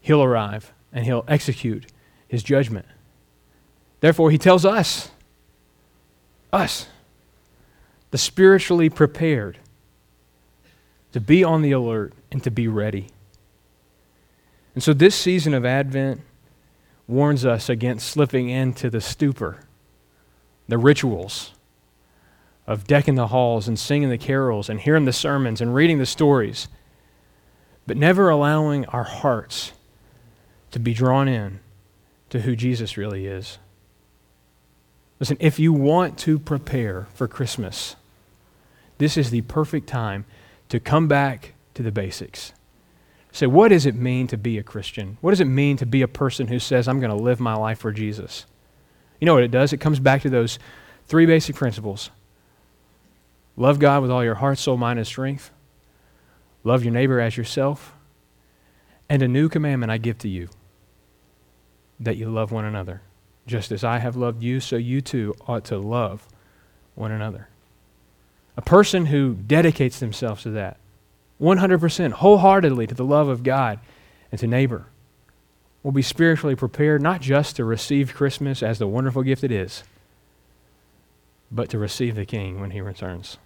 he'll 0.00 0.22
arrive 0.22 0.72
and 0.92 1.04
he'll 1.04 1.24
execute 1.28 1.86
his 2.26 2.42
judgment. 2.42 2.86
Therefore, 4.00 4.30
he 4.30 4.38
tells 4.38 4.64
us, 4.64 5.10
us, 6.52 6.86
the 8.10 8.18
spiritually 8.18 8.88
prepared, 8.88 9.58
to 11.12 11.20
be 11.20 11.42
on 11.42 11.62
the 11.62 11.72
alert 11.72 12.12
and 12.30 12.42
to 12.44 12.50
be 12.50 12.68
ready. 12.68 13.08
And 14.74 14.82
so, 14.82 14.92
this 14.92 15.14
season 15.14 15.54
of 15.54 15.64
Advent 15.64 16.20
warns 17.06 17.46
us 17.46 17.68
against 17.68 18.08
slipping 18.08 18.48
into 18.48 18.90
the 18.90 19.00
stupor, 19.00 19.60
the 20.68 20.78
rituals, 20.78 21.52
of 22.66 22.86
decking 22.86 23.14
the 23.14 23.28
halls 23.28 23.68
and 23.68 23.78
singing 23.78 24.10
the 24.10 24.18
carols 24.18 24.68
and 24.68 24.80
hearing 24.80 25.04
the 25.04 25.12
sermons 25.12 25.60
and 25.60 25.74
reading 25.74 25.98
the 25.98 26.06
stories, 26.06 26.68
but 27.86 27.96
never 27.96 28.28
allowing 28.28 28.84
our 28.86 29.04
hearts 29.04 29.72
to 30.72 30.78
be 30.80 30.92
drawn 30.92 31.28
in 31.28 31.60
to 32.30 32.40
who 32.40 32.56
Jesus 32.56 32.96
really 32.96 33.26
is. 33.26 33.58
Listen, 35.20 35.36
if 35.40 35.58
you 35.58 35.72
want 35.72 36.18
to 36.18 36.38
prepare 36.38 37.06
for 37.14 37.28
Christmas, 37.28 37.96
this 38.98 39.16
is 39.16 39.30
the 39.30 39.42
perfect 39.42 39.86
time 39.86 40.24
to 40.68 40.80
come 40.80 41.06
back 41.06 41.54
to 41.74 41.82
the 41.82 41.92
basics. 41.92 42.52
Say, 43.30 43.46
what 43.46 43.68
does 43.68 43.86
it 43.86 43.94
mean 43.94 44.26
to 44.28 44.36
be 44.36 44.58
a 44.58 44.62
Christian? 44.62 45.18
What 45.20 45.30
does 45.30 45.40
it 45.40 45.46
mean 45.46 45.76
to 45.76 45.86
be 45.86 46.02
a 46.02 46.08
person 46.08 46.48
who 46.48 46.58
says, 46.58 46.88
I'm 46.88 47.00
going 47.00 47.16
to 47.16 47.22
live 47.22 47.38
my 47.38 47.54
life 47.54 47.78
for 47.78 47.92
Jesus? 47.92 48.46
You 49.20 49.26
know 49.26 49.34
what 49.34 49.42
it 49.42 49.50
does? 49.50 49.72
It 49.72 49.78
comes 49.78 50.00
back 50.00 50.22
to 50.22 50.30
those 50.30 50.58
three 51.06 51.26
basic 51.26 51.56
principles 51.56 52.10
Love 53.56 53.78
God 53.78 54.02
with 54.02 54.10
all 54.10 54.22
your 54.22 54.34
heart, 54.34 54.58
soul, 54.58 54.76
mind, 54.76 54.98
and 54.98 55.08
strength. 55.08 55.50
Love 56.62 56.84
your 56.84 56.92
neighbor 56.92 57.20
as 57.20 57.36
yourself. 57.36 57.94
And 59.08 59.22
a 59.22 59.28
new 59.28 59.48
commandment 59.48 59.90
I 59.90 59.98
give 59.98 60.18
to 60.18 60.28
you 60.28 60.48
that 61.98 62.16
you 62.16 62.28
love 62.28 62.52
one 62.52 62.64
another. 62.64 63.00
Just 63.46 63.72
as 63.72 63.84
I 63.84 63.98
have 63.98 64.16
loved 64.16 64.42
you, 64.42 64.60
so 64.60 64.76
you 64.76 65.00
too 65.00 65.34
ought 65.46 65.64
to 65.66 65.78
love 65.78 66.26
one 66.94 67.12
another. 67.12 67.48
A 68.56 68.62
person 68.62 69.06
who 69.06 69.34
dedicates 69.34 70.00
themselves 70.00 70.42
to 70.42 70.50
that 70.50 70.78
100% 71.40 72.12
wholeheartedly 72.12 72.86
to 72.88 72.94
the 72.94 73.04
love 73.04 73.28
of 73.28 73.42
God 73.42 73.78
and 74.32 74.40
to 74.40 74.46
neighbor 74.46 74.86
will 75.86 75.92
be 75.92 76.02
spiritually 76.02 76.56
prepared 76.56 77.00
not 77.00 77.20
just 77.20 77.54
to 77.54 77.64
receive 77.64 78.12
Christmas 78.12 78.60
as 78.60 78.80
the 78.80 78.88
wonderful 78.88 79.22
gift 79.22 79.44
it 79.44 79.52
is, 79.52 79.84
but 81.48 81.70
to 81.70 81.78
receive 81.78 82.16
the 82.16 82.26
King 82.26 82.60
when 82.60 82.72
he 82.72 82.80
returns. 82.80 83.38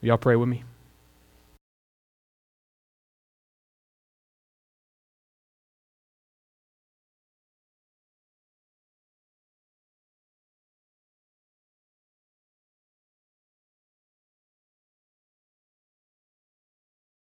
Y'all 0.00 0.18
pray 0.18 0.34
with 0.34 0.48
me? 0.48 0.64